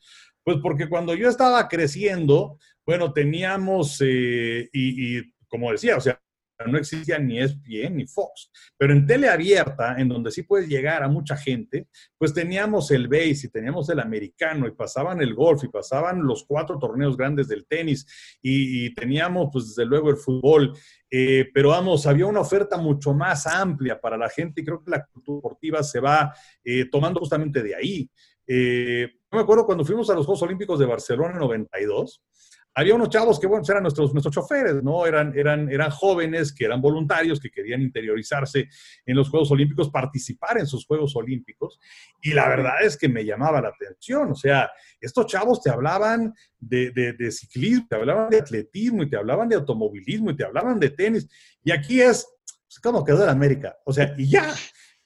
Pues 0.45 0.59
porque 0.61 0.87
cuando 0.87 1.15
yo 1.15 1.31
estaba 1.31 1.67
creciendo, 1.67 2.59
bueno, 2.85 3.13
teníamos, 3.13 4.03
eh, 4.05 4.69
y, 4.73 5.19
y 5.19 5.33
como 5.47 5.73
decía, 5.73 5.97
o 5.97 6.01
sea, 6.01 6.21
no 6.67 6.79
existía 6.79 7.19
ni 7.19 7.39
ESPN 7.39 7.97
ni 7.97 8.07
Fox. 8.07 8.51
Pero 8.77 8.93
en 8.93 9.07
tele 9.07 9.29
abierta, 9.29 9.97
en 9.99 10.09
donde 10.09 10.31
sí 10.31 10.43
puedes 10.43 10.69
llegar 10.69 11.03
a 11.03 11.09
mucha 11.09 11.37
gente, 11.37 11.89
pues 12.17 12.35
teníamos 12.35 12.91
el 12.91 13.09
base 13.09 13.47
y 13.47 13.49
teníamos 13.51 13.89
el 13.91 14.01
americano 14.01 14.67
y 14.67 14.73
pasaban 14.73 15.21
el 15.21 15.35
golf 15.35 15.65
y 15.65 15.69
pasaban 15.69 16.23
los 16.25 16.45
cuatro 16.45 16.79
torneos 16.79 17.17
grandes 17.17 17.49
del 17.49 17.67
tenis 17.67 18.07
y, 18.43 18.89
teníamos 18.95 19.51
pues 19.53 19.69
desde 19.69 19.85
luego 19.85 20.11
el 20.11 20.17
fútbol. 20.17 20.73
Eh, 21.11 21.49
pero 21.55 21.71
vamos, 21.71 22.07
había 22.07 22.27
una 22.27 22.41
oferta 22.41 22.77
mucho 22.77 23.15
más 23.15 23.47
amplia 23.47 24.01
para 24.01 24.17
la 24.17 24.29
gente 24.29 24.61
y 24.61 24.65
creo 24.65 24.83
que 24.83 24.91
la 24.91 25.05
cultura 25.05 25.37
deportiva 25.37 25.83
se 25.83 26.01
va 26.01 26.35
eh, 26.65 26.87
tomando 26.91 27.21
justamente 27.21 27.63
de 27.63 27.75
ahí. 27.75 28.11
Eh, 28.47 29.09
me 29.31 29.41
acuerdo 29.41 29.67
cuando 29.67 29.85
fuimos 29.85 30.09
a 30.09 30.15
los 30.15 30.25
Juegos 30.25 30.43
Olímpicos 30.43 30.79
de 30.79 30.87
Barcelona 30.87 31.35
en 31.35 31.41
92, 31.41 32.23
había 32.79 32.95
unos 32.95 33.09
chavos 33.09 33.41
que, 33.41 33.49
bueno, 33.49 33.65
eran 33.69 33.83
nuestros, 33.83 34.13
nuestros 34.13 34.33
choferes, 34.33 34.85
¿no? 34.85 35.05
Eran, 35.05 35.37
eran, 35.37 35.69
eran 35.69 35.91
jóvenes 35.91 36.53
que 36.53 36.65
eran 36.65 36.81
voluntarios, 36.81 37.41
que 37.41 37.51
querían 37.51 37.83
interiorizarse 37.83 38.69
en 39.05 39.17
los 39.17 39.31
Juegos 39.31 39.51
Olímpicos, 39.51 39.91
participar 39.91 40.59
en 40.59 40.67
sus 40.69 40.87
Juegos 40.87 41.17
Olímpicos. 41.17 41.81
Y 42.23 42.35
la 42.35 42.49
verdad 42.49 42.75
es 42.85 42.97
que 42.97 43.09
me 43.09 43.25
llamaba 43.25 43.61
la 43.61 43.71
atención. 43.71 44.31
O 44.31 44.37
sea, 44.37 44.71
estos 45.01 45.27
chavos 45.27 45.61
te 45.61 45.71
hablaban 45.71 46.33
de, 46.61 46.93
de, 46.93 47.33
ciclismo, 47.33 47.85
te 47.91 47.97
hablaban 47.97 48.31
de 48.31 48.39
atletismo, 48.39 49.03
y 49.03 49.11
te 49.11 49.17
hablaban 49.17 49.49
de 49.49 49.57
automovilismo, 49.57 50.31
y 50.31 50.37
te 50.37 50.45
hablaban 50.45 50.79
de 50.79 50.91
tenis. 50.91 51.29
Y 51.65 51.73
aquí 51.73 52.01
es, 52.01 52.29
pues, 52.45 52.79
¿cómo 52.81 53.05
quedó 53.05 53.25
en 53.25 53.31
América? 53.31 53.77
O 53.85 53.93
sea, 53.93 54.15
y 54.17 54.29
ya. 54.29 54.55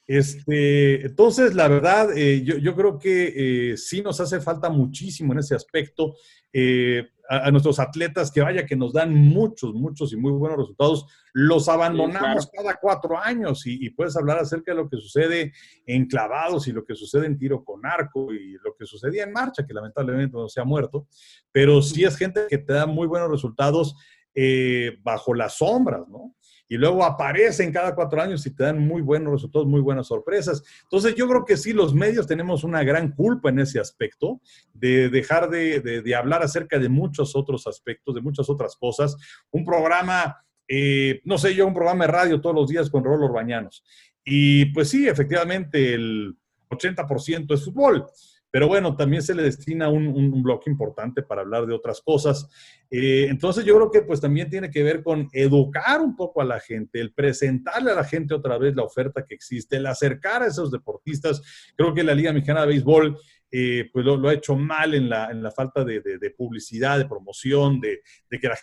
Este, 0.05 1.07
entonces, 1.07 1.55
la 1.55 1.67
verdad, 1.67 2.15
eh, 2.15 2.43
yo, 2.43 2.57
yo, 2.57 2.75
creo 2.75 2.99
que 2.99 3.71
eh, 3.71 3.77
sí 3.77 4.03
nos 4.03 4.19
hace 4.19 4.41
falta 4.41 4.69
muchísimo 4.69 5.33
en 5.33 5.39
ese 5.39 5.55
aspecto. 5.55 6.13
Eh, 6.51 7.07
a, 7.29 7.51
nuestros 7.51 7.79
atletas 7.79 8.31
que 8.31 8.41
vaya 8.41 8.65
que 8.65 8.75
nos 8.75 8.93
dan 8.93 9.13
muchos, 9.13 9.73
muchos 9.73 10.13
y 10.13 10.17
muy 10.17 10.31
buenos 10.31 10.57
resultados, 10.57 11.05
los 11.33 11.69
abandonamos 11.69 12.49
cada 12.51 12.75
cuatro 12.75 13.17
años 13.17 13.63
y, 13.65 13.89
puedes 13.91 14.15
hablar 14.17 14.39
acerca 14.39 14.71
de 14.71 14.77
lo 14.77 14.89
que 14.89 14.97
sucede 14.97 15.53
en 15.85 16.07
clavados 16.07 16.67
y 16.67 16.71
lo 16.71 16.83
que 16.85 16.95
sucede 16.95 17.25
en 17.25 17.37
tiro 17.37 17.63
con 17.63 17.85
arco 17.85 18.33
y 18.33 18.53
lo 18.63 18.75
que 18.77 18.85
sucedía 18.85 19.23
en 19.23 19.31
marcha, 19.31 19.65
que 19.65 19.73
lamentablemente 19.73 20.35
no 20.35 20.49
se 20.49 20.61
ha 20.61 20.65
muerto, 20.65 21.07
pero 21.51 21.81
sí 21.81 22.03
es 22.03 22.17
gente 22.17 22.45
que 22.49 22.57
te 22.57 22.73
da 22.73 22.85
muy 22.85 23.07
buenos 23.07 23.29
resultados 23.29 23.95
eh, 24.35 24.97
bajo 25.03 25.33
las 25.33 25.57
sombras, 25.57 26.07
¿no? 26.07 26.35
Y 26.67 26.77
luego 26.77 27.03
aparecen 27.03 27.71
cada 27.71 27.93
cuatro 27.93 28.21
años 28.21 28.45
y 28.45 28.55
te 28.55 28.63
dan 28.63 28.79
muy 28.79 29.01
buenos 29.01 29.33
resultados, 29.33 29.67
muy 29.67 29.81
buenas 29.81 30.07
sorpresas. 30.07 30.63
Entonces 30.83 31.15
yo 31.15 31.27
creo 31.27 31.45
que 31.45 31.57
sí, 31.57 31.73
los 31.73 31.93
medios 31.93 32.25
tenemos 32.25 32.63
una 32.63 32.83
gran 32.83 33.11
culpa 33.11 33.49
en 33.49 33.59
ese 33.59 33.79
aspecto, 33.79 34.41
de 34.73 35.09
dejar 35.09 35.49
de, 35.49 36.15
hablar 36.15 36.41
acerca 36.43 36.79
de 36.79 36.89
muchos 36.89 37.35
otros 37.35 37.67
aspectos, 37.67 38.15
de 38.15 38.21
muchas 38.21 38.49
otras 38.49 38.75
cosas. 38.75 39.15
Un 39.51 39.65
programa, 39.65 40.43
eh, 40.67 41.21
no 41.25 41.37
sé 41.37 41.53
yo, 41.53 41.67
un 41.67 41.73
programa 41.73 42.05
de 42.05 42.11
radio 42.11 42.41
todos 42.41 42.55
los 42.55 42.69
días 42.69 42.89
con 42.89 43.03
Rolo 43.03 43.31
Bañanos. 43.31 43.83
Y 44.23 44.65
pues 44.67 44.89
sí, 44.89 45.07
efectivamente, 45.07 45.93
el 45.93 46.35
80% 46.69 47.53
es 47.53 47.65
fútbol 47.65 48.05
pero 48.53 48.67
bueno, 48.67 48.95
también 48.95 49.23
se 49.23 49.33
le 49.33 49.41
destina 49.41 49.89
un, 49.89 50.09
un 50.09 50.43
bloque 50.43 50.69
importante 50.69 51.23
para 51.23 51.41
hablar 51.41 51.65
de 51.65 51.73
otras 51.73 52.01
cosas. 52.01 52.47
Eh, 52.91 53.25
entonces 53.27 53.65
yo 53.65 53.75
creo 53.75 53.89
que 53.89 54.03
pues 54.03 54.21
también 54.21 54.47
tiene 54.47 54.69
que 54.69 54.83
ver 54.83 55.01
con 55.01 55.27
educar 55.31 56.01
un 56.01 56.15
poco 56.15 56.39
a 56.39 56.45
la 56.45 56.59
gente, 56.59 57.01
el 57.01 57.13
presentarle 57.13 57.89
a 57.89 57.95
la 57.95 58.03
gente 58.03 58.35
otra 58.35 58.59
vez 58.59 58.75
la 58.75 58.83
oferta 58.83 59.25
que 59.25 59.33
existe, 59.33 59.77
el 59.77 59.87
acercar 59.87 60.43
a 60.43 60.45
esos 60.49 60.69
deportistas. 60.69 61.41
Creo 61.75 61.95
que 61.95 62.03
la 62.03 62.13
Liga 62.13 62.31
Mexicana 62.31 62.61
de 62.61 62.67
Béisbol 62.67 63.17
eh, 63.49 63.89
pues 63.91 64.05
lo, 64.05 64.29
ha 64.29 64.33
hecho 64.35 64.55
mal 64.55 64.93
en 64.93 65.09
la, 65.09 65.31
en 65.31 65.41
la 65.41 65.49
falta 65.49 65.83
de, 65.83 66.01
de, 66.01 66.29
publicidad, 66.29 66.99
de 66.99 67.07
promoción, 67.07 67.81
de, 67.81 68.01
de, 68.29 68.39
que 68.39 68.49
la 68.49 68.57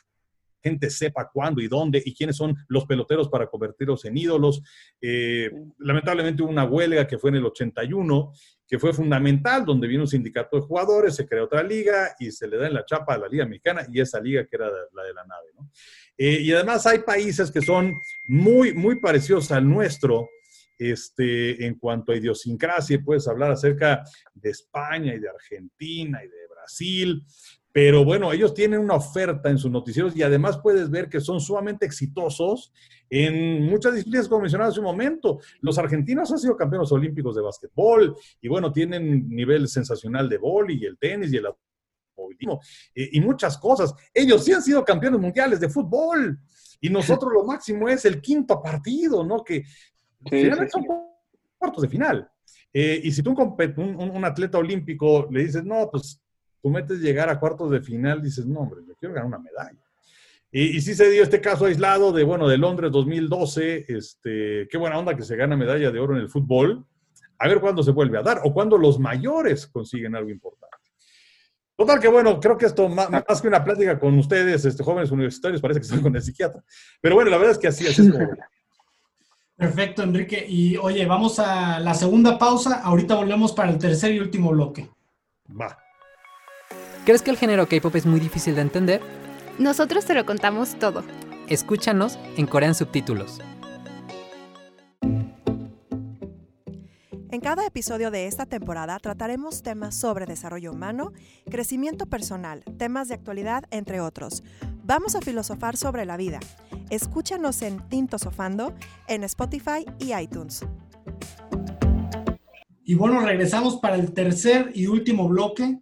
gente 0.62 0.88
sepa 0.90 1.29
cuándo 1.33 1.61
y 1.61 1.66
dónde 1.66 2.00
y 2.05 2.14
quiénes 2.14 2.37
son 2.37 2.57
los 2.68 2.87
peloteros 2.87 3.29
para 3.29 3.48
convertirlos 3.48 4.05
en 4.05 4.16
ídolos. 4.16 4.62
Eh, 5.00 5.50
lamentablemente 5.79 6.42
hubo 6.42 6.50
una 6.50 6.64
huelga 6.64 7.07
que 7.07 7.18
fue 7.18 7.31
en 7.31 7.37
el 7.37 7.46
81, 7.46 8.33
que 8.70 8.78
fue 8.78 8.92
fundamental, 8.92 9.64
donde 9.64 9.88
vino 9.88 10.04
un 10.04 10.09
sindicato 10.09 10.56
de 10.56 10.62
jugadores, 10.62 11.16
se 11.16 11.26
creó 11.26 11.46
otra 11.46 11.61
liga 11.61 12.14
y 12.20 12.30
se 12.30 12.46
le 12.46 12.56
da 12.56 12.68
en 12.68 12.74
la 12.74 12.85
chapa 12.85 13.14
a 13.14 13.18
la 13.18 13.26
liga 13.26 13.44
mexicana 13.44 13.85
y 13.90 14.00
esa 14.00 14.20
liga 14.20 14.46
que 14.46 14.54
era 14.54 14.70
la 14.92 15.02
de 15.02 15.12
la 15.12 15.24
nave. 15.24 15.48
Eh, 16.16 16.38
y 16.40 16.52
además 16.52 16.87
hay 16.87 17.00
países 17.00 17.50
que 17.50 17.62
son 17.62 17.92
muy, 18.28 18.72
muy 18.72 19.00
parecidos 19.00 19.50
al 19.50 19.68
nuestro. 19.68 20.28
Este, 20.78 21.66
en 21.66 21.74
cuanto 21.74 22.12
a 22.12 22.16
idiosincrasia, 22.16 23.02
puedes 23.04 23.26
hablar 23.26 23.50
acerca 23.50 24.04
de 24.33 24.50
España 24.50 25.14
y 25.14 25.18
de 25.18 25.28
Argentina 25.28 26.24
y 26.24 26.28
de 26.28 26.46
Brasil, 26.48 27.22
pero 27.72 28.04
bueno, 28.04 28.33
ellos 28.33 28.52
tienen 28.52 28.80
una 28.80 28.94
oferta 28.94 29.48
en 29.48 29.59
sus 29.59 29.70
noticieros 29.70 30.16
y 30.16 30.22
además 30.22 30.59
puedes 30.59 30.90
ver 30.90 31.09
que 31.09 31.20
son 31.20 31.40
sumamente 31.40 31.87
exitosos 31.87 32.72
en 33.09 33.64
muchas 33.64 33.94
disciplinas, 33.94 34.28
como 34.28 34.42
mencionaba 34.42 34.70
hace 34.70 34.80
un 34.80 34.87
momento. 34.87 35.38
Los 35.61 35.78
argentinos 35.78 36.33
han 36.33 36.38
sido 36.38 36.56
campeones 36.56 36.90
olímpicos 36.90 37.37
de 37.37 37.42
básquetbol 37.42 38.16
y 38.40 38.48
bueno, 38.48 38.72
tienen 38.72 39.28
nivel 39.28 39.68
sensacional 39.68 40.28
de 40.28 40.38
boli 40.38 40.78
y 40.80 40.85
el 40.85 40.98
tenis 40.98 41.33
y 41.33 41.37
el 41.37 41.46
automovilismo 41.46 42.61
eh, 42.94 43.11
y 43.12 43.20
muchas 43.20 43.56
cosas. 43.56 43.94
Ellos 44.12 44.44
sí 44.44 44.52
han 44.52 44.62
sido 44.62 44.85
campeones 44.85 45.20
mundiales 45.20 45.61
de 45.61 45.68
fútbol 45.68 46.40
y 46.80 46.90
nosotros 46.90 47.33
lo 47.33 47.44
máximo 47.44 47.88
es 47.88 48.04
el 48.04 48.20
quinto 48.20 48.61
partido, 48.61 49.22
¿no? 49.22 49.44
Que 49.44 49.62
finalmente 50.28 50.72
son 50.72 50.87
cuartos 51.56 51.83
de 51.83 51.88
final. 51.88 52.28
Eh, 52.72 53.00
y 53.04 53.12
si 53.12 53.22
tú 53.22 53.30
un, 53.30 54.11
un 54.11 54.24
atleta 54.24 54.59
olímpico 54.59 55.28
le 55.30 55.44
dices, 55.44 55.64
no, 55.64 55.88
pues 55.90 56.20
tú 56.62 56.70
metes 56.70 57.00
llegar 57.00 57.28
a 57.28 57.38
cuartos 57.38 57.70
de 57.70 57.80
final, 57.80 58.22
dices, 58.22 58.46
no, 58.46 58.60
hombre, 58.60 58.80
yo 58.86 58.94
quiero 58.96 59.14
ganar 59.14 59.28
una 59.28 59.38
medalla. 59.38 59.80
Y, 60.52 60.76
y 60.76 60.80
sí 60.80 60.94
se 60.94 61.08
dio 61.10 61.22
este 61.22 61.40
caso 61.40 61.66
aislado 61.66 62.12
de, 62.12 62.24
bueno, 62.24 62.48
de 62.48 62.58
Londres 62.58 62.90
2012, 62.90 63.86
este, 63.88 64.68
qué 64.70 64.78
buena 64.78 64.98
onda 64.98 65.16
que 65.16 65.22
se 65.22 65.36
gana 65.36 65.56
medalla 65.56 65.90
de 65.90 65.98
oro 65.98 66.16
en 66.16 66.22
el 66.22 66.28
fútbol. 66.28 66.84
A 67.38 67.48
ver 67.48 67.60
cuándo 67.60 67.82
se 67.82 67.92
vuelve 67.92 68.18
a 68.18 68.22
dar 68.22 68.40
o 68.44 68.52
cuándo 68.52 68.76
los 68.76 68.98
mayores 68.98 69.66
consiguen 69.66 70.14
algo 70.14 70.28
importante. 70.28 70.76
Total 71.74 71.98
que 71.98 72.08
bueno, 72.08 72.38
creo 72.38 72.58
que 72.58 72.66
esto 72.66 72.90
más, 72.90 73.40
que 73.40 73.48
una 73.48 73.64
plática 73.64 73.98
con 73.98 74.18
ustedes, 74.18 74.66
este, 74.66 74.84
jóvenes 74.84 75.10
universitarios, 75.10 75.62
parece 75.62 75.80
que 75.80 75.86
están 75.86 76.02
con 76.02 76.14
el 76.14 76.20
psiquiatra. 76.20 76.62
Pero 77.00 77.14
bueno, 77.14 77.30
la 77.30 77.38
verdad 77.38 77.52
es 77.52 77.58
que 77.58 77.68
así, 77.68 77.86
así 77.86 78.02
es 78.02 78.12
como... 78.12 78.28
Perfecto, 79.56 80.02
Enrique. 80.02 80.44
Y 80.46 80.76
oye, 80.76 81.06
vamos 81.06 81.38
a 81.38 81.80
la 81.80 81.94
segunda 81.94 82.38
pausa. 82.38 82.82
Ahorita 82.82 83.14
volvemos 83.14 83.52
para 83.52 83.70
el 83.70 83.78
tercer 83.78 84.12
y 84.12 84.20
último 84.20 84.50
bloque. 84.50 84.90
Va. 85.58 85.78
¿Crees 87.10 87.22
que 87.22 87.32
el 87.32 87.38
género 87.38 87.66
K-pop 87.66 87.96
es 87.96 88.06
muy 88.06 88.20
difícil 88.20 88.54
de 88.54 88.60
entender? 88.60 89.00
Nosotros 89.58 90.04
te 90.04 90.14
lo 90.14 90.24
contamos 90.24 90.78
todo. 90.78 91.02
Escúchanos 91.48 92.20
en 92.36 92.46
Corean 92.46 92.76
Subtítulos. 92.76 93.40
En 97.32 97.40
cada 97.40 97.66
episodio 97.66 98.12
de 98.12 98.28
esta 98.28 98.46
temporada 98.46 98.96
trataremos 99.00 99.64
temas 99.64 99.96
sobre 99.96 100.24
desarrollo 100.24 100.70
humano, 100.70 101.12
crecimiento 101.50 102.06
personal, 102.06 102.62
temas 102.78 103.08
de 103.08 103.14
actualidad, 103.14 103.64
entre 103.72 104.00
otros. 104.00 104.44
Vamos 104.84 105.16
a 105.16 105.20
filosofar 105.20 105.76
sobre 105.76 106.06
la 106.06 106.16
vida. 106.16 106.38
Escúchanos 106.90 107.62
en 107.62 107.80
Tinto 107.88 108.20
Sofando, 108.20 108.72
en 109.08 109.24
Spotify 109.24 109.84
y 109.98 110.14
iTunes. 110.14 110.64
Y 112.84 112.94
bueno, 112.94 113.18
regresamos 113.22 113.78
para 113.78 113.96
el 113.96 114.12
tercer 114.12 114.70
y 114.76 114.86
último 114.86 115.26
bloque 115.26 115.80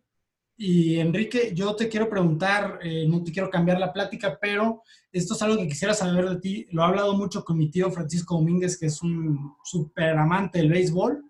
y 0.60 0.98
Enrique, 0.98 1.52
yo 1.54 1.76
te 1.76 1.88
quiero 1.88 2.10
preguntar, 2.10 2.80
eh, 2.82 3.06
no 3.08 3.22
te 3.22 3.30
quiero 3.30 3.48
cambiar 3.48 3.78
la 3.78 3.92
plática, 3.92 4.36
pero 4.42 4.82
esto 5.12 5.34
es 5.34 5.42
algo 5.42 5.56
que 5.56 5.68
quisiera 5.68 5.94
saber 5.94 6.28
de 6.28 6.40
ti. 6.40 6.66
Lo 6.72 6.82
he 6.82 6.84
hablado 6.84 7.16
mucho 7.16 7.44
con 7.44 7.56
mi 7.56 7.70
tío 7.70 7.92
Francisco 7.92 8.34
Domínguez, 8.34 8.76
que 8.76 8.86
es 8.86 9.00
un 9.00 9.54
súper 9.62 10.18
amante 10.18 10.58
del 10.58 10.70
béisbol. 10.70 11.24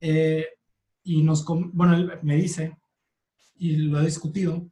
Eh, 0.00 0.46
y 1.02 1.22
nos, 1.22 1.44
bueno, 1.44 1.96
él 1.96 2.12
me 2.22 2.36
dice, 2.36 2.78
y 3.56 3.78
lo 3.78 4.00
he 4.00 4.04
discutido, 4.04 4.64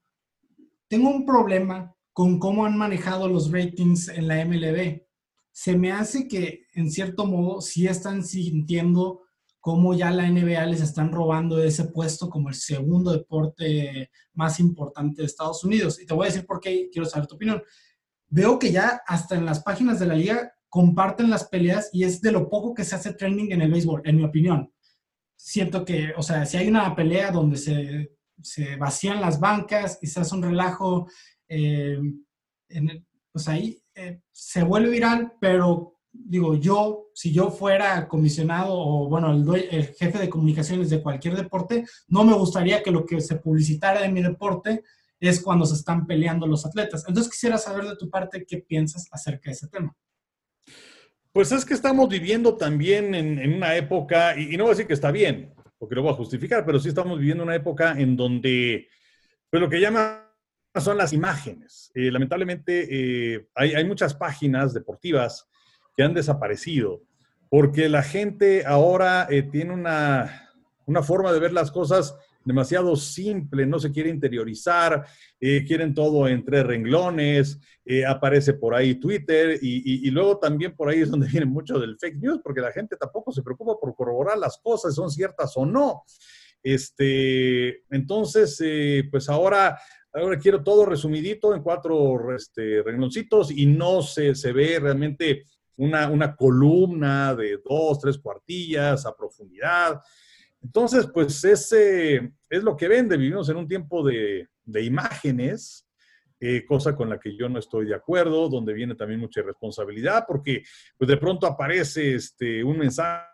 tengo 0.87 1.11
un 1.11 1.27
problema 1.27 1.93
con 2.13 2.39
cómo 2.39 2.67
han 2.67 2.79
manejado 2.79 3.27
los 3.27 3.51
ratings 3.51 4.07
en 4.07 4.29
la 4.29 4.45
MLB. 4.45 5.03
Se 5.51 5.77
me 5.77 5.91
hace 5.91 6.29
que, 6.29 6.67
en 6.75 6.93
cierto 6.93 7.27
modo, 7.27 7.61
sí 7.61 7.89
están 7.89 8.23
sintiendo 8.23 9.23
cómo 9.61 9.95
ya 9.95 10.11
la 10.11 10.29
NBA 10.29 10.67
les 10.67 10.81
están 10.81 11.13
robando 11.13 11.63
ese 11.63 11.85
puesto 11.85 12.31
como 12.31 12.49
el 12.49 12.55
segundo 12.55 13.13
deporte 13.13 14.11
más 14.33 14.59
importante 14.59 15.23
de 15.23 15.27
Estados 15.27 15.63
Unidos. 15.65 16.01
Y 16.01 16.07
te 16.07 16.15
voy 16.15 16.27
a 16.27 16.31
decir 16.31 16.47
por 16.47 16.61
qué, 16.61 16.89
quiero 16.91 17.07
saber 17.07 17.27
tu 17.27 17.37
opinión. 17.37 17.63
Veo 18.29 18.59
que 18.59 18.73
ya 18.73 19.03
hasta 19.07 19.37
en 19.37 19.45
las 19.45 19.63
páginas 19.63 20.01
de 20.01 20.07
la 20.07 20.15
liga 20.15 20.53
comparten 20.69 21.29
las 21.29 21.49
peleas 21.49 21.91
y 21.93 22.05
es 22.05 22.21
de 22.23 22.33
lo 22.33 22.49
poco 22.49 22.75
que 22.75 22.85
se 22.85 22.95
hace 22.95 23.13
trending 23.13 23.53
en 23.53 23.61
el 23.61 23.71
béisbol, 23.71 24.03
en 24.05 24.17
mi 24.17 24.25
opinión. 24.25 24.73
Siento 25.37 25.85
que, 25.85 26.13
o 26.17 26.23
sea, 26.23 26.47
si 26.47 26.57
hay 26.57 26.69
una 26.69 26.95
pelea 26.95 27.31
donde 27.31 27.57
se, 27.57 28.13
se 28.43 28.77
vacían 28.77 29.21
las 29.21 29.41
bancas 29.41 29.99
y 30.01 30.07
se 30.07 30.21
hace 30.21 30.35
un 30.35 30.43
relajo, 30.43 31.09
eh, 31.49 31.99
pues 33.33 33.49
ahí 33.49 33.83
eh, 33.95 34.21
se 34.31 34.63
vuelve 34.63 34.91
viral, 34.91 35.33
pero 35.41 36.00
digo, 36.13 36.57
yo, 36.57 37.11
si 37.15 37.33
yo 37.33 37.51
fuera 37.51 38.09
comisionado 38.09 38.75
o, 38.75 39.09
bueno, 39.09 39.33
el, 39.33 39.69
el, 39.71 39.87
jefe 39.95 40.19
de 40.19 40.29
comunicaciones 40.29 40.91
de 40.91 41.03
cualquier 41.03 41.37
deporte, 41.37 41.85
no 42.09 42.25
me 42.25 42.35
gustaría 42.35 42.83
que 42.83 42.91
lo 42.91 43.05
que 43.05 43.21
se 43.21 43.37
publicitara 43.37 44.03
de 44.03 44.09
mi 44.11 44.23
deporte 44.23 44.83
es 45.21 45.41
cuando 45.41 45.67
se 45.67 45.75
están 45.75 46.07
peleando 46.07 46.47
los 46.47 46.65
atletas. 46.65 47.05
Entonces 47.07 47.31
quisiera 47.31 47.59
saber 47.59 47.85
de 47.85 47.97
tu 47.97 48.09
parte 48.09 48.45
qué 48.47 48.59
piensas 48.59 49.07
acerca 49.13 49.51
de 49.51 49.53
ese 49.53 49.69
tema. 49.69 49.95
Pues 51.33 51.53
es 51.53 51.65
que 51.65 51.75
estamos 51.75 52.09
viviendo 52.09 52.57
también 52.57 53.15
en, 53.15 53.55
una 53.55 53.77
época, 53.77 54.37
y, 54.37 54.57
no 54.57 54.65
voy 54.65 54.71
a 54.71 54.75
decir 54.75 54.87
que 54.89 54.95
está 54.95 55.13
bien, 55.13 55.55
porque 55.79 55.95
lo 55.95 56.03
voy 56.03 56.13
a 56.13 56.17
justificar, 56.17 56.67
pero 56.67 56.81
sí 56.81 56.89
estamos 56.89 57.19
viviendo 57.19 57.45
una 57.45 57.55
época 57.55 57.93
en 57.97 58.17
donde, 58.17 58.89
pues 59.49 59.61
lo 59.61 59.69
que 59.69 59.81
llama 59.81 60.27
son 60.75 60.97
las 60.97 61.13
imágenes. 61.13 61.93
Eh, 61.95 62.11
lamentablemente 62.11 62.89
eh, 63.35 63.49
hay, 63.55 63.75
hay, 63.75 63.85
muchas 63.85 64.15
páginas 64.15 64.75
deportivas 64.75 65.50
que 66.01 66.05
han 66.05 66.15
desaparecido, 66.15 67.03
porque 67.51 67.91
la 67.91 68.03
gente 68.03 68.65
ahora 68.65 69.27
eh, 69.29 69.43
tiene 69.43 69.75
una, 69.75 70.51
una, 70.87 71.03
forma 71.03 71.31
de 71.31 71.39
ver 71.39 71.53
las 71.53 71.71
cosas 71.71 72.17
demasiado 72.43 72.97
simple, 72.97 73.67
no 73.67 73.79
se 73.79 73.93
quiere 73.93 74.09
interiorizar, 74.09 75.05
eh, 75.39 75.63
quieren 75.67 75.93
todo 75.93 76.27
entre 76.27 76.63
renglones, 76.63 77.61
eh, 77.85 78.07
aparece 78.07 78.55
por 78.55 78.75
ahí 78.75 78.95
Twitter 78.95 79.59
y, 79.61 80.09
y, 80.09 80.11
luego 80.11 80.39
también 80.39 80.75
por 80.75 80.89
ahí 80.89 81.01
es 81.01 81.11
donde 81.11 81.29
viene 81.31 81.45
mucho 81.45 81.79
del 81.79 81.99
fake 81.99 82.17
news, 82.17 82.41
porque 82.43 82.63
la 82.63 82.73
gente 82.73 82.97
tampoco 82.97 83.31
se 83.31 83.43
preocupa 83.43 83.75
por 83.79 83.95
corroborar 83.95 84.39
las 84.39 84.57
cosas, 84.57 84.95
son 84.95 85.11
ciertas 85.11 85.55
o 85.55 85.67
no. 85.67 86.05
Este, 86.63 87.83
entonces, 87.91 88.59
pues 89.11 89.29
ahora 89.29 89.79
ahora 90.13 90.39
quiero 90.39 90.63
todo 90.63 90.87
resumidito 90.87 91.55
en 91.55 91.63
cuatro 91.63 92.35
este, 92.35 92.83
rengloncitos 92.83 93.51
y 93.51 93.67
no 93.67 94.03
se, 94.03 94.35
se, 94.35 94.53
ve 94.53 94.79
realmente 94.81 95.45
una, 95.81 96.37
columna 96.37 97.35
de 97.35 97.59
dos, 97.65 97.99
tres 97.99 98.19
cuartillas 98.19 99.07
a 99.07 99.17
profundidad. 99.17 100.01
Entonces, 100.63 101.09
pues 101.13 101.43
ese 101.45 102.33
es 102.49 102.63
lo 102.63 102.77
que 102.77 102.89
vende. 102.89 103.17
Vivimos 103.17 103.49
en 103.49 103.57
un 103.57 103.67
tiempo 103.67 104.07
de, 104.07 104.47
imágenes, 104.83 105.87
eh, 106.39 106.65
cosa 106.67 106.95
con 106.95 107.09
la 107.09 107.19
que 107.19 107.35
yo 107.37 107.49
no 107.49 107.59
estoy 107.59 107.87
de 107.87 107.95
acuerdo, 107.95 108.49
donde 108.49 108.75
viene 108.75 108.95
también 108.95 109.21
mucha 109.21 109.43
responsabilidad, 109.43 110.25
porque 110.27 110.63
pues 110.99 111.09
de 111.09 111.17
pronto 111.17 111.47
aparece 111.47 112.15
este, 112.15 112.63
un 112.63 112.79
mensaje 112.79 113.25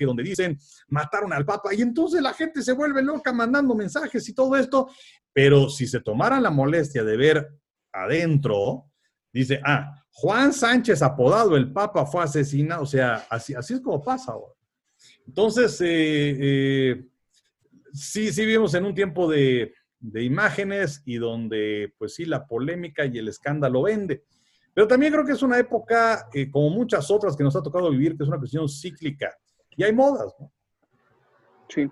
donde 0.00 0.22
dicen 0.22 0.56
mataron 0.88 1.32
al 1.32 1.44
Papa 1.44 1.74
y 1.74 1.82
entonces 1.82 2.22
la 2.22 2.32
gente 2.32 2.62
se 2.62 2.72
vuelve 2.72 3.02
loca 3.02 3.32
mandando 3.32 3.74
mensajes 3.74 4.28
y 4.28 4.34
todo 4.34 4.56
esto, 4.56 4.88
pero 5.32 5.68
si 5.68 5.88
se 5.88 6.00
tomaran 6.00 6.44
la 6.44 6.50
molestia 6.50 7.02
de 7.02 7.16
ver 7.16 7.48
adentro, 7.92 8.86
dice, 9.32 9.60
ah, 9.64 10.01
Juan 10.12 10.52
Sánchez, 10.52 11.02
apodado 11.02 11.56
el 11.56 11.72
Papa, 11.72 12.06
fue 12.06 12.22
asesinado. 12.22 12.82
O 12.82 12.86
sea, 12.86 13.26
así, 13.30 13.54
así 13.54 13.74
es 13.74 13.80
como 13.80 14.02
pasa 14.02 14.32
ahora. 14.32 14.54
Entonces, 15.26 15.80
eh, 15.80 16.36
eh, 16.40 17.04
sí, 17.92 18.32
sí 18.32 18.44
vivimos 18.44 18.74
en 18.74 18.84
un 18.84 18.94
tiempo 18.94 19.28
de, 19.28 19.74
imágenes 20.14 21.02
y 21.04 21.16
donde, 21.16 21.94
pues 21.96 22.14
sí, 22.14 22.24
la 22.24 22.46
polémica 22.46 23.06
y 23.06 23.18
el 23.18 23.28
escándalo 23.28 23.82
vende. 23.82 24.24
Pero 24.74 24.86
también 24.86 25.12
creo 25.12 25.24
que 25.24 25.32
es 25.32 25.42
una 25.42 25.58
época, 25.58 26.28
eh, 26.32 26.50
como 26.50 26.70
muchas 26.70 27.10
otras 27.10 27.36
que 27.36 27.44
nos 27.44 27.54
ha 27.56 27.62
tocado 27.62 27.90
vivir, 27.90 28.16
que 28.16 28.24
es 28.24 28.28
una 28.28 28.38
cuestión 28.38 28.68
cíclica. 28.68 29.32
Y 29.76 29.84
hay 29.84 29.92
modas, 29.92 30.34
¿no? 30.38 30.52
Sí. 31.68 31.88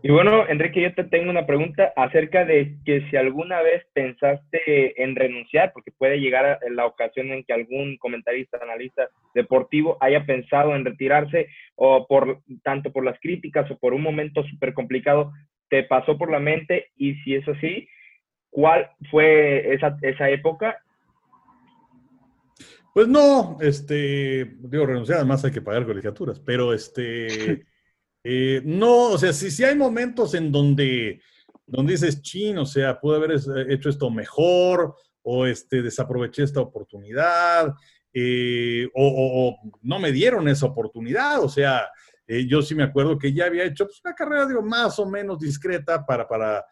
Y 0.00 0.12
bueno, 0.12 0.46
Enrique, 0.48 0.80
yo 0.80 0.94
te 0.94 1.02
tengo 1.02 1.28
una 1.28 1.44
pregunta 1.44 1.92
acerca 1.96 2.44
de 2.44 2.76
que 2.84 3.08
si 3.10 3.16
alguna 3.16 3.62
vez 3.62 3.84
pensaste 3.92 5.02
en 5.02 5.16
renunciar, 5.16 5.72
porque 5.72 5.90
puede 5.90 6.20
llegar 6.20 6.60
la 6.70 6.86
ocasión 6.86 7.32
en 7.32 7.42
que 7.42 7.52
algún 7.52 7.96
comentarista, 7.96 8.58
analista 8.62 9.08
deportivo 9.34 9.96
haya 10.00 10.24
pensado 10.24 10.76
en 10.76 10.84
retirarse, 10.84 11.48
o 11.74 12.06
por 12.06 12.42
tanto 12.62 12.92
por 12.92 13.04
las 13.04 13.18
críticas 13.18 13.68
o 13.72 13.78
por 13.78 13.92
un 13.92 14.02
momento 14.02 14.44
súper 14.44 14.72
complicado, 14.72 15.32
te 15.68 15.82
pasó 15.82 16.16
por 16.16 16.30
la 16.30 16.38
mente, 16.38 16.90
y 16.96 17.14
si 17.16 17.34
es 17.34 17.46
así, 17.48 17.88
¿cuál 18.50 18.88
fue 19.10 19.74
esa, 19.74 19.98
esa 20.02 20.30
época? 20.30 20.78
Pues 22.94 23.08
no, 23.08 23.58
este, 23.60 24.44
digo, 24.60 24.86
renunciar, 24.86 25.18
además 25.18 25.44
hay 25.44 25.50
que 25.50 25.60
pagar 25.60 25.84
colegiaturas, 25.84 26.38
pero 26.38 26.72
este... 26.72 27.66
Eh, 28.24 28.60
no, 28.64 29.10
o 29.10 29.18
sea, 29.18 29.32
si, 29.32 29.64
hay 29.64 29.76
momentos 29.76 30.34
en 30.34 30.50
donde, 30.50 31.20
donde 31.66 31.92
dices, 31.92 32.20
chin, 32.22 32.58
o 32.58 32.66
sea, 32.66 32.98
pude 33.00 33.16
haber 33.16 33.40
hecho 33.70 33.88
esto 33.88 34.10
mejor, 34.10 34.94
o 35.22 35.46
este, 35.46 35.82
desaproveché 35.82 36.42
esta 36.42 36.60
oportunidad, 36.60 37.74
eh, 38.12 38.88
o, 38.94 39.56
no 39.82 39.98
me 39.98 40.12
dieron 40.12 40.48
esa 40.48 40.66
oportunidad, 40.66 41.42
o 41.42 41.48
sea, 41.48 41.88
eh, 42.26 42.46
yo 42.46 42.60
sí 42.62 42.74
me 42.74 42.82
acuerdo 42.82 43.18
que 43.18 43.32
ya 43.32 43.46
había 43.46 43.64
hecho 43.64 43.86
pues, 43.86 44.00
una 44.04 44.14
carrera, 44.14 44.46
más 44.62 44.98
o 44.98 45.06
menos 45.08 45.38
discreta 45.38 46.04
para, 46.04 46.26
para 46.26 46.64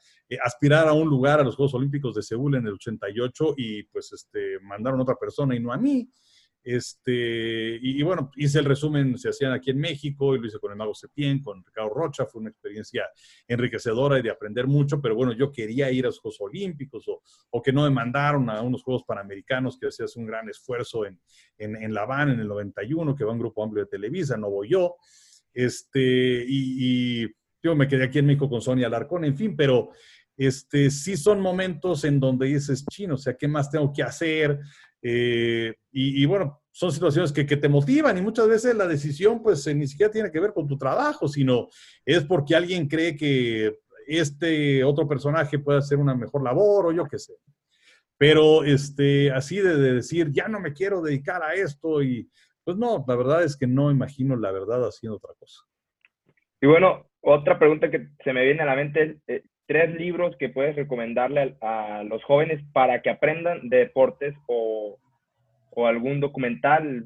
aspirar 0.43 0.89
a 0.89 0.93
un 0.93 1.09
lugar 1.09 1.41
a 1.41 1.45
los 1.45 1.57
Juegos 1.57 1.75
Olímpicos 1.75 2.15
de 2.15 2.23
Seúl 2.23 2.57
en 2.57 2.67
el 2.67 2.75
88 2.75 3.55
y 3.57 3.85
pues 3.85 4.13
este, 4.13 4.59
mandaron 4.61 4.99
a 5.01 5.03
otra 5.05 5.15
persona 5.15 5.55
y 5.55 5.61
no 5.61 5.73
a 5.73 5.79
mí. 5.79 6.09
Este, 6.69 7.79
y, 7.81 8.03
bueno, 8.03 8.33
hice 8.35 8.59
el 8.59 8.65
resumen, 8.65 9.17
se 9.19 9.29
hacían 9.29 9.53
aquí 9.53 9.71
en 9.71 9.79
México 9.79 10.35
y 10.35 10.41
lo 10.41 10.49
hice 10.49 10.59
con 10.59 10.73
el 10.73 10.77
Mago 10.77 10.97
Sepien, 10.97 11.41
con 11.41 11.65
Ricardo 11.65 11.91
Rocha, 11.91 12.27
fue 12.27 12.41
una 12.41 12.51
experiencia 12.51 13.05
enriquecedora 13.47 14.19
y 14.19 14.23
de 14.23 14.31
aprender 14.31 14.67
mucho, 14.67 15.01
pero 15.01 15.15
bueno, 15.15 15.33
yo 15.33 15.53
quería 15.53 15.93
ir 15.93 16.07
a 16.07 16.09
los 16.09 16.19
Juegos 16.19 16.41
Olímpicos 16.41 17.07
o, 17.07 17.23
o 17.51 17.63
que 17.63 17.73
no 17.73 17.85
me 17.85 17.91
mandaron 17.91 18.51
a 18.51 18.63
unos 18.63 18.83
Juegos 18.83 19.05
Panamericanos 19.05 19.79
que 19.79 19.87
hacías 19.87 20.17
un 20.17 20.27
gran 20.27 20.49
esfuerzo 20.49 21.07
en, 21.07 21.21
en, 21.57 21.77
en 21.81 21.95
La 21.95 22.03
Habana 22.03 22.33
en 22.33 22.41
el 22.41 22.49
91, 22.49 23.15
que 23.15 23.23
va 23.23 23.31
un 23.31 23.39
grupo 23.39 23.63
amplio 23.63 23.85
de 23.85 23.91
Televisa, 23.91 24.37
no 24.37 24.51
voy 24.51 24.71
yo. 24.71 24.97
Este, 25.55 26.45
y, 26.49 27.23
y 27.23 27.29
yo 27.63 27.77
me 27.77 27.87
quedé 27.87 28.07
aquí 28.07 28.19
en 28.19 28.27
México 28.27 28.51
con 28.51 28.61
Sonia 28.61 28.89
Alarcón, 28.89 29.25
en 29.25 29.37
fin, 29.37 29.55
pero 29.55 29.91
este, 30.37 30.91
sí 30.91 31.17
son 31.17 31.41
momentos 31.41 32.05
en 32.05 32.21
donde 32.21 32.47
dices, 32.47 32.85
chino, 32.87 33.15
o 33.15 33.19
sea, 33.19 33.35
¿qué 33.35 33.49
más 33.49 33.71
tengo 33.71 33.91
que 33.93 34.03
hacer? 34.03 34.61
Eh, 35.03 35.75
y, 35.93 36.25
bueno, 36.27 36.63
son 36.71 36.91
situaciones 36.91 37.33
que, 37.33 37.45
te 37.45 37.69
motivan 37.69 38.19
y 38.19 38.23
muchas 38.23 38.49
veces 38.49 38.75
la 38.75 38.87
decisión 38.87 39.43
pues 39.43 39.67
eh, 39.67 39.75
ni 39.75 39.87
siquiera 39.87 40.13
tiene 40.13 40.31
que 40.31 40.41
ver 40.41 40.53
con 40.53 40.67
tu 40.67 40.77
trabajo, 40.77 41.29
sino 41.29 41.69
es 42.05 42.25
porque 42.25 42.55
alguien 42.55 42.89
cree 42.89 43.17
que 43.17 43.79
este 44.07 44.85
otro 44.85 45.09
personaje 45.09 45.59
puede 45.59 45.79
hacer 45.79 45.99
una 45.99 46.15
mejor 46.15 46.43
labor 46.43 46.87
o 46.87 46.93
yo 46.93 47.07
qué 47.07 47.19
sé. 47.19 47.35
Pero 48.19 48.65
este, 48.65 49.31
así 49.31 49.59
de, 49.59 49.77
decir, 49.77 50.31
ya 50.33 50.49
no 50.49 50.61
me 50.61 50.73
quiero 50.73 51.03
dedicar 51.03 51.43
a 51.43 51.55
esto 51.55 52.03
y 52.03 52.31
pues 52.65 52.77
no, 52.77 53.05
la 53.07 53.17
verdad 53.17 53.45
es 53.45 53.57
que 53.57 53.67
no 53.67 53.91
imagino 53.91 54.37
la 54.37 54.51
verdad 54.51 54.87
haciendo 54.87 55.17
otra 55.17 55.35
cosa. 55.39 55.63
Y 56.61 56.67
bueno, 56.67 57.07
otra 57.21 57.59
pregunta 57.59 57.91
que 57.91 58.09
se 58.25 58.33
me 58.33 58.45
viene 58.45 58.63
a 58.63 58.67
la 58.67 58.77
mente 58.77 59.03
es, 59.03 59.17
eh, 59.29 59.45
tres 59.67 59.95
libros 59.95 60.37
que 60.39 60.49
puedes 60.49 60.77
recomendarle 60.77 61.57
a, 61.61 62.03
los 62.05 62.23
jóvenes 62.25 62.63
para 62.73 63.03
que 63.03 63.11
aprendan 63.11 63.69
de 63.69 63.79
deportes 63.79 64.35
o, 64.47 64.99
algún 65.77 66.21
documental 66.21 67.05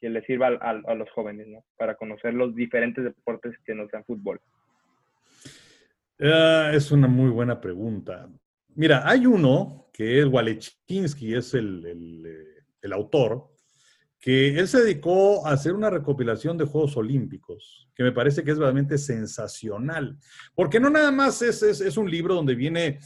que 0.00 0.10
les 0.10 0.24
sirva 0.24 0.48
a, 0.48 0.94
los 0.94 1.10
jóvenes. 1.10 1.46
Para 1.76 1.94
conocer 1.94 2.34
los 2.34 2.54
diferentes 2.54 3.04
deportes 3.04 3.54
que 3.64 3.74
no 3.74 3.88
sean 3.88 4.04
fútbol. 4.04 4.40
Ah, 6.20 6.72
es 6.74 6.90
una 6.90 7.06
muy 7.06 7.30
buena 7.30 7.60
pregunta. 7.60 8.28
Mira, 8.74 9.08
hay 9.08 9.26
uno 9.26 9.88
que 9.92 10.20
es 10.20 10.26
Walechinsky, 10.26 11.34
es 11.34 11.54
el, 11.54 11.84
el, 11.86 12.26
eh, 12.26 12.62
el 12.82 12.92
autor, 12.92 13.50
que 14.20 14.58
él 14.58 14.66
se 14.66 14.80
dedicó 14.80 15.46
a 15.46 15.52
hacer 15.52 15.74
una 15.74 15.90
recopilación 15.90 16.58
de 16.58 16.64
Juegos 16.64 16.96
Olímpicos, 16.96 17.88
que 17.94 18.02
me 18.02 18.12
parece 18.12 18.42
que 18.42 18.50
es 18.50 18.58
realmente 18.58 18.98
sensacional, 18.98 20.18
porque 20.54 20.80
no 20.80 20.90
nada 20.90 21.10
más 21.10 21.40
es, 21.42 21.62
es, 21.62 21.96
un 21.96 22.10
libro 22.10 22.34
donde 22.34 22.54
viene 22.54 22.98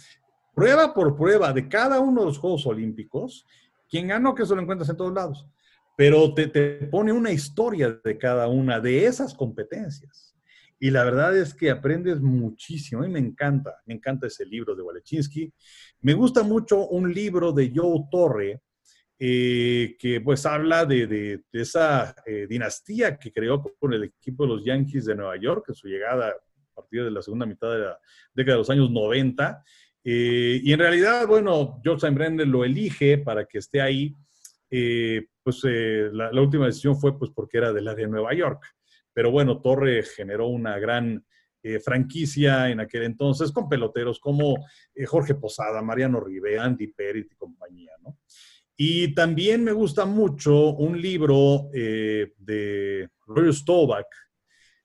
prueba 0.55 0.95
por 0.95 1.17
prueba 1.17 1.53
de 1.53 1.69
cada 1.69 2.01
uno 2.01 2.21
de 2.21 2.27
los 2.27 2.39
Juegos 2.39 2.67
Olímpicos, 2.67 3.47
quien 3.89 4.09
ganó, 4.09 4.35
que 4.35 4.45
eso 4.45 4.55
lo 4.55 4.63
encuentras 4.63 4.89
en 4.89 4.97
todos 4.97 5.13
lados, 5.13 5.47
pero 5.97 6.33
te, 6.33 6.49
te 6.49 6.87
pone 6.87 7.13
una 7.13 7.31
historia 7.31 8.01
de 8.03 8.17
cada 8.17 8.49
una 8.49 8.81
de 8.81 9.05
esas 9.05 9.35
competencias. 9.35 10.33
Y 10.83 10.91
la 10.91 11.05
verdad 11.05 11.37
es 11.37 11.55
que 11.55 11.71
aprendes 11.71 12.21
muchísimo 12.21 13.05
y 13.05 13.09
me 13.09 13.21
encanta, 13.21 13.77
me 13.87 13.95
encanta 13.95 14.27
ese 14.27 14.45
libro 14.45 14.75
de 14.75 14.83
Walechinsky. 14.83 15.53
Me 16.01 16.13
gusta 16.13 16.43
mucho 16.43 16.89
un 16.89 17.15
libro 17.15 17.53
de 17.53 17.71
Joe 17.73 18.01
Torre, 18.11 18.61
eh, 19.25 19.95
que 20.01 20.21
pues 20.21 20.45
habla 20.47 20.85
de, 20.85 21.45
esa 21.53 22.13
eh, 22.27 22.49
dinastía 22.51 23.17
que 23.17 23.31
creó 23.31 23.63
con 23.79 23.93
el 23.93 24.03
equipo 24.03 24.43
de 24.43 24.49
los 24.49 24.65
Yankees 24.65 25.05
de 25.05 25.15
Nueva 25.15 25.37
York, 25.37 25.67
en 25.69 25.77
su 25.77 25.87
llegada 25.87 26.31
a 26.31 26.75
partir 26.75 27.05
de 27.05 27.11
la 27.13 27.23
segunda 27.23 27.47
mitad 27.47 27.71
de 27.71 27.79
la 27.83 27.99
década 28.35 28.57
de 28.57 28.59
los 28.59 28.71
años 28.71 28.91
90. 28.91 29.63
Eh, 30.03 30.61
y 30.65 30.73
en 30.73 30.79
realidad, 30.81 31.29
bueno, 31.29 31.81
George 31.85 32.01
Steinbrenner 32.01 32.49
lo 32.49 32.65
elige 32.65 33.19
para 33.19 33.45
que 33.45 33.59
esté 33.59 33.81
ahí. 33.81 34.17
pues 34.69 35.63
la, 35.63 36.33
última 36.41 36.67
decisión 36.67 36.97
fue 36.97 37.17
pues 37.17 37.31
porque 37.33 37.59
era 37.59 37.73
del 37.73 37.87
área 37.87 38.07
de 38.07 38.11
Nueva 38.11 38.35
York. 38.35 38.75
Pero 39.13 39.31
bueno, 39.31 39.61
Torre 39.61 40.03
generó 40.03 40.49
una 40.49 40.81
gran 40.81 41.25
franquicia 41.85 42.71
en 42.71 42.81
aquel 42.81 43.05
entonces 43.05 43.53
con 43.53 43.69
peloteros 43.69 44.19
como 44.19 44.57
Jorge 45.07 45.37
Posada, 45.37 45.81
Mariano 45.81 46.19
Rive, 46.19 46.59
Andy 46.59 46.89
Perit 46.89 47.31
y 47.31 47.37
compañía, 47.37 47.93
¿no? 48.03 48.19
Y 48.85 49.15
también 49.15 49.63
me 49.63 49.71
gusta 49.71 50.07
mucho 50.07 50.71
un 50.75 51.01
libro 51.01 51.71
eh, 51.73 52.33
de 52.37 53.09
Roger 53.29 53.55
Staubach 53.55 54.09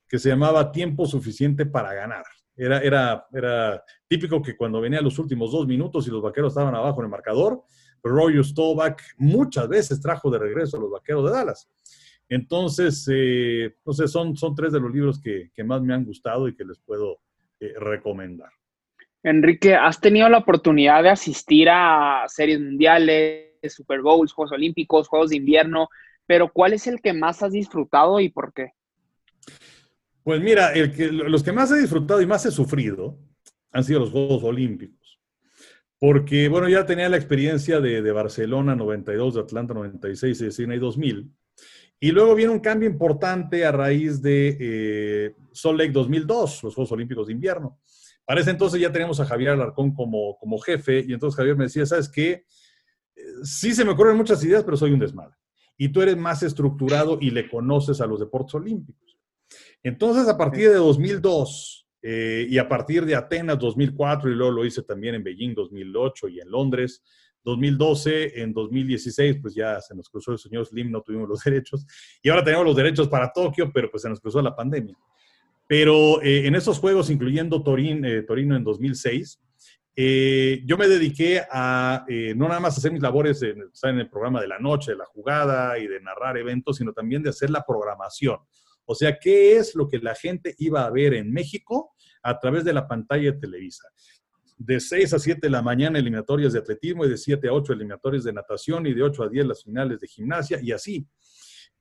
que 0.08 0.20
se 0.20 0.30
llamaba 0.30 0.72
Tiempo 0.72 1.08
suficiente 1.08 1.66
para 1.66 1.96
ganar. 1.96 2.24
Era, 2.56 2.80
era, 2.82 3.26
era 3.34 3.84
típico 4.08 4.40
que 4.40 4.56
cuando 4.56 4.82
venía 4.82 5.02
los 5.02 5.18
últimos 5.18 5.52
dos 5.52 5.66
minutos 5.66 6.08
y 6.08 6.12
los 6.12 6.22
vaqueros 6.22 6.52
estaban 6.52 6.76
abajo 6.76 7.00
en 7.00 7.06
el 7.06 7.10
marcador, 7.10 7.64
Roger 8.04 8.46
Staubach 8.46 9.02
muchas 9.18 9.68
veces 9.68 10.00
trajo 10.00 10.30
de 10.30 10.38
regreso 10.38 10.78
a 10.78 10.82
los 10.82 10.92
vaqueros 10.92 11.26
de 11.26 11.32
Dallas. 11.32 11.68
Entonces, 12.30 13.04
eh, 13.12 13.78
sé, 13.90 14.08
son, 14.08 14.38
son 14.38 14.54
tres 14.54 14.74
de 14.74 14.80
los 14.80 14.94
libros 14.94 15.20
que, 15.20 15.50
que, 15.56 15.64
más 15.64 15.82
me 15.82 15.96
han 15.96 16.06
gustado 16.06 16.48
y 16.48 16.56
que 16.56 16.66
les 16.66 16.78
puedo 16.78 17.22
eh, 17.60 17.74
recomendar. 17.80 18.52
Enrique, 19.24 19.74
¿has 19.74 20.00
tenido 20.00 20.30
la 20.30 20.38
oportunidad 20.38 21.02
de 21.02 21.10
asistir 21.10 21.68
a 21.72 22.26
series 22.28 22.60
mundiales? 22.60 23.47
Super 23.70 24.02
Bowls, 24.02 24.34
Juegos 24.34 24.54
Olímpicos, 24.54 25.08
Juegos 25.08 25.30
de 25.30 25.38
Invierno, 25.38 25.90
pero 26.26 26.52
¿cuál 26.52 26.74
es 26.74 26.88
el 26.88 27.02
que 27.02 27.14
más 27.14 27.42
has 27.44 27.52
disfrutado 27.52 28.20
y 28.20 28.30
por 28.30 28.54
qué? 28.54 28.72
Pues 30.24 30.42
mira, 30.42 30.74
los 30.76 31.42
que 31.42 31.54
más 31.54 31.72
he 31.72 31.80
disfrutado 31.80 32.22
y 32.22 32.26
más 32.26 32.46
he 32.46 32.52
sufrido 32.52 33.18
han 33.72 33.84
sido 33.84 34.02
los 34.02 34.12
Juegos 34.12 34.44
Olímpicos. 34.44 35.20
Porque, 36.00 36.48
bueno, 36.48 36.70
ya 36.70 36.86
tenía 36.86 37.10
la 37.10 37.18
experiencia 37.18 37.80
de, 37.80 38.12
Barcelona 38.12 38.76
92, 38.76 39.36
de 39.36 39.42
Atlanta 39.42 39.74
96 39.74 40.42
y 40.42 40.46
de 40.46 40.52
Sydney 40.52 40.80
2000. 40.80 41.32
Y 42.00 42.12
luego 42.12 42.36
viene 42.36 42.52
un 42.52 42.60
cambio 42.60 42.88
importante 42.88 43.66
a 43.66 43.72
raíz 43.72 44.22
de 44.22 44.58
eh, 44.60 45.36
Salt 45.52 45.80
Lake 45.80 45.92
2002, 45.92 46.64
los 46.64 46.76
Juegos 46.76 46.92
Olímpicos 46.92 47.28
de 47.28 47.34
Invierno. 47.34 47.80
Para 48.24 48.42
ese 48.42 48.52
entonces 48.52 48.80
ya 48.80 48.92
teníamos 48.92 49.20
a 49.22 49.26
Javier 49.26 49.52
Alarcón 49.52 49.94
como, 49.94 50.38
como 50.38 50.60
jefe 50.60 51.04
y 51.08 51.14
entonces 51.14 51.38
Javier 51.38 51.56
me 51.56 51.64
decía, 51.64 51.86
¿sabes 51.86 52.10
qué? 52.10 52.44
Sí 53.44 53.74
se 53.74 53.86
me 53.86 53.92
ocurren 53.92 54.18
muchas 54.18 54.44
ideas, 54.44 54.64
pero 54.64 54.78
soy 54.78 54.92
un 54.92 55.00
desmadre. 55.00 55.36
Y 55.78 55.90
tú 55.90 56.02
eres 56.02 56.18
más 56.18 56.44
estructurado 56.44 57.18
y 57.22 57.30
le 57.30 57.50
conoces 57.50 58.02
a 58.02 58.08
los 58.08 58.20
deportes 58.20 58.56
olímpicos. 58.56 59.18
Entonces, 59.84 60.28
a 60.28 60.38
partir 60.38 60.70
de 60.70 60.76
2002 60.76 61.88
eh, 62.02 62.48
y 62.50 62.58
a 62.58 62.68
partir 62.68 63.06
de 63.06 63.16
Atenas 63.16 63.60
2004, 63.60 64.32
y 64.32 64.36
luego 64.36 64.52
lo 64.52 64.66
hice 64.66 64.82
también 64.84 65.16
en 65.16 65.24
Beijing 65.24 65.54
2008 65.54 66.28
y 66.30 66.40
en 66.40 66.50
Londres 66.50 67.04
2012, 67.44 68.42
en 68.42 68.54
2016, 68.54 69.38
pues 69.42 69.56
ya 69.56 69.80
se 69.80 69.96
nos 69.96 70.10
cruzó 70.10 70.34
el 70.34 70.38
señor 70.38 70.66
Slim, 70.66 70.92
no 70.92 71.02
tuvimos 71.02 71.30
los 71.30 71.40
derechos. 71.46 71.86
Y 72.22 72.30
ahora 72.30 72.44
tenemos 72.44 72.66
los 72.66 72.76
derechos 72.76 73.08
para 73.08 73.32
Tokio, 73.32 73.72
pero 73.72 73.90
pues 73.90 74.04
se 74.04 74.10
nos 74.10 74.20
cruzó 74.20 74.42
la 74.42 74.56
pandemia. 74.56 74.96
Pero 75.68 76.22
eh, 76.22 76.48
en 76.48 76.56
esos 76.56 76.80
juegos, 76.80 77.10
incluyendo 77.10 77.58
eh, 77.58 78.24
Torino 78.24 78.56
en 78.56 78.64
2006, 78.64 79.40
eh, 80.00 80.62
yo 80.64 80.78
me 80.78 80.88
dediqué 80.88 81.42
a 81.50 82.06
eh, 82.08 82.36
no 82.36 82.48
nada 82.48 82.60
más 82.60 82.78
hacer 82.78 82.92
mis 82.92 83.02
labores 83.02 83.42
en, 83.42 84.00
el 84.00 84.10
programa 84.12 84.40
de 84.40 84.48
la 84.48 84.60
noche, 84.60 84.92
de 84.92 84.98
la 84.98 85.06
jugada 85.06 85.80
y 85.80 85.88
de 85.88 86.00
narrar 86.00 86.38
eventos, 86.38 86.78
sino 86.78 86.94
también 86.94 87.24
de 87.24 87.32
hacer 87.32 87.50
la 87.50 87.66
programación. 87.66 88.38
O 88.86 88.94
sea, 88.94 89.18
¿qué 89.18 89.58
es 89.58 89.74
lo 89.74 89.88
que 89.90 89.98
la 89.98 90.14
gente 90.14 90.54
iba 90.60 90.86
a 90.86 90.92
ver 90.92 91.16
en 91.16 91.34
México 91.34 91.96
a 92.22 92.38
través 92.38 92.64
de 92.64 92.74
la 92.74 92.88
pantalla 92.88 93.32
de 93.32 93.40
Televisa? 93.40 93.88
De 94.56 94.80
6 94.80 95.14
a 95.14 95.20
7 95.20 95.40
de 95.42 95.50
la 95.50 95.64
mañana 95.64 95.98
eliminatorias 95.98 96.54
de 96.54 96.60
atletismo 96.60 97.04
y 97.04 97.10
de 97.10 97.18
7 97.18 97.48
a 97.48 97.54
8 97.54 97.74
eliminatorias 97.74 98.24
de 98.24 98.34
natación 98.34 98.86
y 98.86 98.94
de 98.94 99.02
8 99.02 99.24
a 99.24 99.30
10 99.30 99.48
las 99.48 99.64
finales 99.64 100.00
de 100.00 100.08
gimnasia 100.08 100.60
y 100.62 100.74
así. 100.74 101.08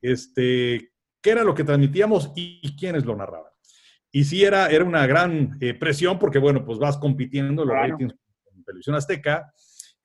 Este, 0.01 0.91
¿Qué 1.21 1.29
era 1.29 1.43
lo 1.43 1.53
que 1.53 1.63
transmitíamos 1.63 2.31
y 2.35 2.75
quiénes 2.75 3.05
lo 3.05 3.15
narraban? 3.15 3.51
Y 4.17 4.23
sí 4.23 4.43
era, 4.43 4.65
era 4.65 4.83
una 4.83 5.05
gran 5.05 5.59
eh, 5.61 5.75
presión 5.75 6.17
porque, 6.17 6.39
bueno, 6.39 6.65
pues 6.65 6.79
vas 6.79 6.97
compitiendo 6.97 7.63
los 7.63 7.75
ratings 7.75 8.15
en 8.55 8.63
televisión 8.63 8.95
azteca. 8.95 9.53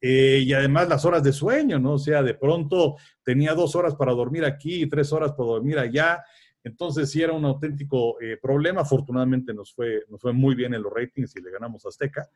Eh, 0.02 0.42
y 0.44 0.52
además 0.52 0.86
las 0.86 1.06
horas 1.06 1.22
de 1.22 1.32
sueño, 1.32 1.78
¿no? 1.78 1.92
O 1.92 1.98
sea, 1.98 2.22
de 2.22 2.34
pronto 2.34 2.96
tenía 3.24 3.54
dos 3.54 3.74
horas 3.74 3.94
para 3.94 4.12
dormir 4.12 4.44
aquí 4.44 4.82
y 4.82 4.86
tres 4.86 5.14
horas 5.14 5.32
para 5.32 5.48
dormir 5.48 5.78
allá. 5.78 6.22
Entonces 6.62 7.10
sí 7.10 7.22
era 7.22 7.32
un 7.32 7.46
auténtico 7.46 8.20
eh, 8.20 8.36
problema. 8.36 8.82
Afortunadamente 8.82 9.54
nos 9.54 9.72
fue, 9.72 10.02
nos 10.10 10.20
fue 10.20 10.34
muy 10.34 10.54
bien 10.54 10.74
en 10.74 10.82
los 10.82 10.92
ratings 10.92 11.34
y 11.36 11.40
le 11.40 11.50
ganamos 11.50 11.86
a 11.86 11.88
Azteca. 11.88 12.28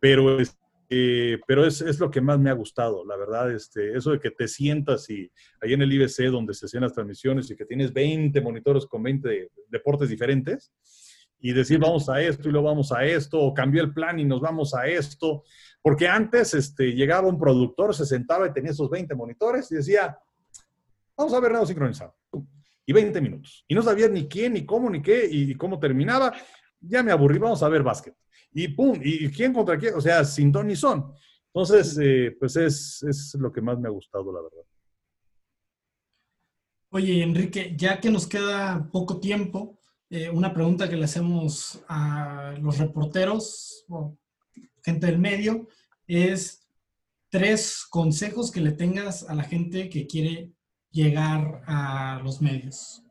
Pero, 0.00 0.38
eh, 0.90 1.38
pero 1.46 1.64
es, 1.64 1.82
es, 1.82 2.00
lo 2.00 2.10
que 2.10 2.20
más 2.20 2.40
me 2.40 2.50
ha 2.50 2.54
gustado, 2.54 3.04
la 3.06 3.16
verdad. 3.16 3.52
Este, 3.52 3.96
eso 3.96 4.10
de 4.10 4.18
que 4.18 4.32
te 4.32 4.48
sientas 4.48 5.08
y 5.08 5.30
ahí 5.60 5.72
en 5.72 5.82
el 5.82 5.92
IBC 5.92 6.32
donde 6.32 6.52
se 6.52 6.66
hacían 6.66 6.82
las 6.82 6.94
transmisiones 6.94 7.48
y 7.48 7.54
que 7.54 7.64
tienes 7.64 7.92
20 7.92 8.40
monitores 8.40 8.86
con 8.86 9.04
20 9.04 9.50
deportes 9.68 10.08
diferentes 10.08 10.72
y 11.42 11.52
decir 11.52 11.80
vamos 11.80 12.08
a 12.08 12.22
esto 12.22 12.48
y 12.48 12.52
luego 12.52 12.68
vamos 12.68 12.92
a 12.92 13.04
esto, 13.04 13.38
o 13.40 13.52
cambió 13.52 13.82
el 13.82 13.92
plan 13.92 14.18
y 14.20 14.24
nos 14.24 14.40
vamos 14.40 14.74
a 14.74 14.86
esto. 14.86 15.42
Porque 15.82 16.06
antes 16.06 16.54
este, 16.54 16.92
llegaba 16.92 17.26
un 17.26 17.36
productor, 17.36 17.92
se 17.94 18.06
sentaba 18.06 18.46
y 18.46 18.52
tenía 18.52 18.70
esos 18.70 18.88
20 18.88 19.12
monitores 19.16 19.70
y 19.72 19.74
decía, 19.74 20.16
vamos 21.16 21.34
a 21.34 21.40
ver 21.40 21.52
nada 21.52 21.66
sincronizado. 21.66 22.14
Y 22.86 22.92
20 22.92 23.20
minutos. 23.20 23.64
Y 23.66 23.74
no 23.74 23.82
sabía 23.82 24.08
ni 24.08 24.28
quién, 24.28 24.52
ni 24.52 24.64
cómo, 24.64 24.88
ni 24.88 25.02
qué, 25.02 25.28
y 25.28 25.54
cómo 25.56 25.80
terminaba. 25.80 26.32
Ya 26.80 27.02
me 27.02 27.10
aburrí, 27.10 27.38
vamos 27.38 27.62
a 27.64 27.68
ver 27.68 27.82
básquet. 27.82 28.14
Y 28.52 28.68
pum, 28.68 29.00
y 29.02 29.28
quién 29.30 29.52
contra 29.52 29.76
quién, 29.76 29.94
o 29.94 30.00
sea, 30.00 30.24
sin 30.24 30.52
don 30.52 30.68
ni 30.68 30.76
son. 30.76 31.12
Entonces, 31.52 31.98
eh, 32.00 32.36
pues 32.38 32.54
es, 32.54 33.02
es 33.02 33.34
lo 33.34 33.52
que 33.52 33.60
más 33.60 33.78
me 33.80 33.88
ha 33.88 33.90
gustado, 33.90 34.32
la 34.32 34.42
verdad. 34.42 34.62
Oye, 36.90 37.22
Enrique, 37.22 37.74
ya 37.76 37.98
que 37.98 38.10
nos 38.10 38.28
queda 38.28 38.88
poco 38.92 39.18
tiempo, 39.18 39.78
eh, 40.14 40.28
una 40.28 40.52
pregunta 40.52 40.90
que 40.90 40.96
le 40.96 41.06
hacemos 41.06 41.82
a 41.88 42.54
los 42.60 42.76
reporteros 42.76 43.86
o 43.88 44.18
gente 44.84 45.06
del 45.06 45.18
medio 45.18 45.68
es 46.06 46.68
tres 47.30 47.86
consejos 47.88 48.50
que 48.52 48.60
le 48.60 48.72
tengas 48.72 49.26
a 49.26 49.34
la 49.34 49.44
gente 49.44 49.88
que 49.88 50.06
quiere 50.06 50.52
llegar 50.90 51.62
a 51.66 52.20
los 52.22 52.42
medios. 52.42 53.02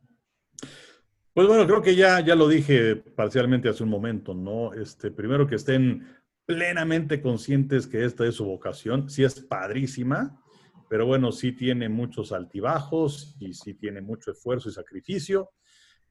Pues 1.33 1.47
bueno, 1.47 1.65
creo 1.65 1.81
que 1.81 1.95
ya, 1.95 2.19
ya 2.19 2.35
lo 2.35 2.47
dije 2.47 2.97
parcialmente 2.97 3.67
hace 3.67 3.81
un 3.81 3.89
momento, 3.89 4.35
¿no? 4.35 4.71
Este, 4.75 5.09
primero 5.09 5.47
que 5.47 5.55
estén 5.55 6.07
plenamente 6.45 7.19
conscientes 7.19 7.87
que 7.87 8.05
esta 8.05 8.27
es 8.27 8.35
su 8.35 8.45
vocación, 8.45 9.09
sí 9.09 9.23
es 9.23 9.39
padrísima, 9.39 10.39
pero 10.87 11.07
bueno, 11.07 11.31
sí 11.31 11.51
tiene 11.51 11.89
muchos 11.89 12.31
altibajos 12.31 13.35
y 13.39 13.55
sí 13.55 13.73
tiene 13.73 14.01
mucho 14.01 14.29
esfuerzo 14.29 14.69
y 14.69 14.73
sacrificio. 14.73 15.49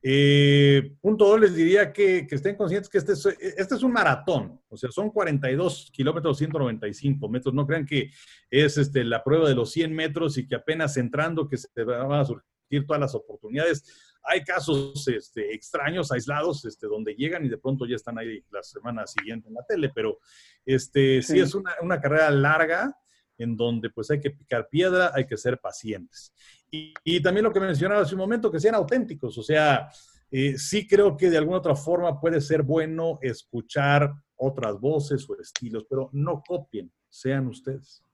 Eh, 0.02 0.96
punto 1.00 1.26
dos, 1.26 1.40
les 1.40 1.54
diría 1.54 1.92
que, 1.92 2.26
que 2.26 2.34
estén 2.34 2.56
conscientes 2.56 2.88
que 2.88 2.98
este 2.98 3.12
es, 3.12 3.26
este 3.26 3.74
es, 3.74 3.82
un 3.82 3.92
maratón, 3.92 4.58
o 4.68 4.76
sea, 4.76 4.90
son 4.90 5.10
42 5.10 5.90
kilómetros, 5.92 6.38
195 6.38 7.28
metros. 7.28 7.54
No 7.54 7.66
crean 7.66 7.84
que 7.84 8.10
es 8.50 8.78
este, 8.78 9.04
la 9.04 9.22
prueba 9.22 9.48
de 9.48 9.54
los 9.54 9.70
100 9.72 9.94
metros 9.94 10.38
y 10.38 10.46
que 10.46 10.54
apenas 10.54 10.96
entrando 10.96 11.48
que 11.48 11.58
se 11.58 11.84
van 11.84 12.12
a 12.12 12.24
surgir 12.24 12.86
todas 12.86 13.00
las 13.00 13.14
oportunidades. 13.14 13.84
Hay 14.22 14.42
casos 14.42 15.06
este, 15.08 15.54
extraños, 15.54 16.12
aislados, 16.12 16.64
este, 16.64 16.86
donde 16.86 17.14
llegan 17.14 17.44
y 17.44 17.48
de 17.48 17.58
pronto 17.58 17.86
ya 17.86 17.96
están 17.96 18.18
ahí 18.18 18.42
la 18.50 18.62
semana 18.62 19.06
siguiente 19.06 19.48
en 19.48 19.54
la 19.54 19.64
tele, 19.66 19.90
pero 19.94 20.18
este, 20.64 21.22
sí, 21.22 21.34
sí 21.34 21.40
es 21.40 21.54
una, 21.54 21.74
una 21.82 22.00
carrera 22.00 22.30
larga 22.30 22.96
en 23.40 23.56
donde 23.56 23.90
pues 23.90 24.10
hay 24.10 24.20
que 24.20 24.30
picar 24.30 24.68
piedra, 24.68 25.10
hay 25.14 25.26
que 25.26 25.36
ser 25.36 25.58
pacientes. 25.58 26.32
Y, 26.70 27.20
también 27.20 27.44
lo 27.44 27.52
que 27.52 27.58
mencionaba 27.58 28.02
hace 28.02 28.14
un 28.14 28.20
momento, 28.20 28.52
que 28.52 28.60
sean 28.60 28.74
auténticos, 28.74 29.36
o 29.36 29.42
sea, 29.42 29.88
eh, 30.30 30.56
sí 30.56 30.86
creo 30.86 31.16
que 31.16 31.30
de 31.30 31.38
alguna 31.38 31.58
otra 31.58 31.74
forma 31.74 32.20
puede 32.20 32.40
ser 32.40 32.62
bueno 32.62 33.18
escuchar 33.22 34.12
otras 34.36 34.78
voces 34.78 35.28
o 35.28 35.40
estilos, 35.40 35.86
pero 35.88 36.10
no 36.12 36.42
copien, 36.46 36.92
sean 37.08 37.48
ustedes. 37.48 38.04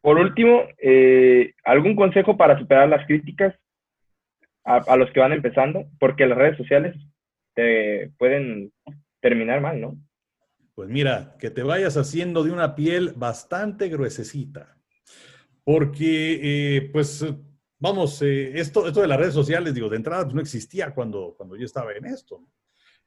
Por 0.00 0.16
último, 0.16 0.62
eh, 0.78 1.52
¿algún 1.64 1.94
consejo 1.94 2.36
para 2.36 2.58
superar 2.58 2.88
las 2.88 3.06
críticas 3.06 3.54
a, 4.64 4.76
a, 4.76 4.96
los 4.96 5.10
que 5.10 5.20
van 5.20 5.32
empezando? 5.32 5.84
Porque 5.98 6.24
las 6.24 6.38
redes 6.38 6.56
sociales 6.56 6.96
te 7.54 8.10
pueden 8.16 8.72
terminar 9.20 9.60
mal, 9.60 9.78
¿no? 9.78 9.98
Pues 10.74 10.88
mira, 10.88 11.36
que 11.38 11.50
te 11.50 11.62
vayas 11.62 11.96
haciendo 11.96 12.42
de 12.42 12.52
una 12.52 12.74
piel 12.74 13.12
bastante 13.16 13.88
gruesecita. 13.88 14.76
Porque, 15.64 16.40
eh, 16.76 16.90
pues, 16.92 17.24
vamos, 17.78 18.22
eh, 18.22 18.58
esto, 18.58 18.86
esto 18.86 19.00
de 19.02 19.08
las 19.08 19.18
redes 19.18 19.34
sociales, 19.34 19.74
digo, 19.74 19.88
de 19.88 19.96
entrada 19.96 20.24
pues, 20.24 20.34
no 20.34 20.40
existía 20.40 20.94
cuando, 20.94 21.34
cuando 21.36 21.56
yo 21.56 21.64
estaba 21.64 21.92
en 21.92 22.06
esto. 22.06 22.44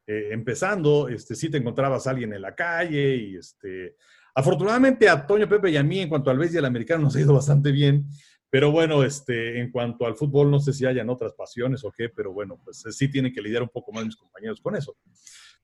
Eh, 0.06 0.30
empezando, 0.32 1.08
este, 1.08 1.36
sí 1.36 1.50
te 1.50 1.58
encontrabas 1.58 2.08
alguien 2.08 2.34
en 2.34 2.42
la 2.42 2.54
calle 2.54 3.16
y, 3.16 3.38
este, 3.38 3.96
afortunadamente 4.36 5.08
a 5.08 5.26
Toño, 5.26 5.48
Pepe 5.48 5.72
y 5.72 5.78
a 5.78 5.84
mí, 5.84 6.02
en 6.02 6.10
cuanto 6.10 6.30
al 6.30 6.38
béisbol 6.38 6.66
americano, 6.66 7.04
nos 7.04 7.16
ha 7.16 7.22
ido 7.22 7.34
bastante 7.34 7.72
bien. 7.72 8.06
Pero 8.50 8.70
bueno, 8.70 9.04
este, 9.04 9.60
en 9.60 9.72
cuanto 9.72 10.06
al 10.06 10.16
fútbol, 10.16 10.52
no 10.52 10.60
sé 10.60 10.74
si 10.74 10.86
hayan 10.86 11.10
otras 11.10 11.34
pasiones 11.34 11.84
o 11.84 11.92
qué, 11.92 12.10
pero 12.10 12.34
bueno, 12.34 12.60
pues 12.64 12.84
sí 12.92 13.08
tienen 13.08 13.34
que 13.34 13.42
lidiar 13.42 13.64
un 13.64 13.70
poco 13.70 13.92
más 13.92 14.06
mis 14.06 14.16
compañeros 14.16 14.62
con 14.62 14.76
eso. 14.76 14.96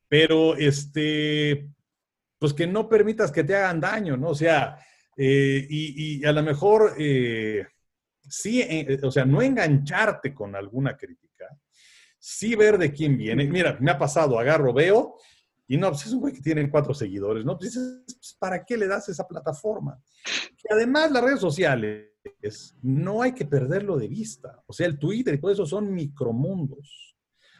Pero, 0.07 0.55
este, 0.55 1.69
pues 2.39 2.53
que 2.53 2.65
no 2.65 2.87
permitas 2.87 3.31
que 3.31 3.43
te 3.43 3.55
hagan 3.55 3.81
daño, 3.81 4.15
¿no? 4.15 4.29
O 4.29 4.35
sea, 4.35 4.79
eh, 5.17 5.67
y, 5.69 6.25
a 6.25 6.31
lo 6.31 6.41
mejor, 6.41 6.95
eh, 6.97 7.65
sí, 8.21 8.61
eh, 8.61 8.97
o 9.03 9.11
sea, 9.11 9.25
no 9.25 9.41
engancharte 9.41 10.33
con 10.33 10.55
alguna 10.55 10.95
crítica, 10.95 11.45
sí 12.17 12.55
ver 12.55 12.77
de 12.77 12.93
quién 12.93 13.17
viene. 13.17 13.45
Mira, 13.45 13.77
me 13.81 13.91
ha 13.91 13.97
pasado, 13.97 14.39
agarro, 14.39 14.73
veo, 14.73 15.17
y 15.67 15.75
no, 15.75 15.89
pues 15.89 16.05
es 16.05 16.13
un 16.13 16.21
güey 16.21 16.33
que 16.33 16.41
tiene 16.41 16.69
cuatro 16.69 16.93
seguidores, 16.93 17.43
¿no? 17.43 17.57
Pues 17.57 17.73
dices, 17.73 18.37
¿para 18.39 18.63
qué 18.63 18.77
le 18.77 18.87
das 18.87 19.09
esa 19.09 19.27
plataforma? 19.27 20.01
Y 20.63 20.73
además 20.73 21.11
las 21.11 21.23
redes 21.23 21.41
sociales, 21.41 22.07
no 22.81 23.21
hay 23.21 23.33
que 23.33 23.45
perderlo 23.45 23.97
de 23.97 24.07
vista. 24.07 24.63
O 24.65 24.73
sea, 24.73 24.87
el 24.87 24.97
Twitter 24.97 25.33
y 25.33 25.39
todo 25.39 25.51
eso 25.51 25.65
son 25.65 25.93
micromundos. 25.93 27.17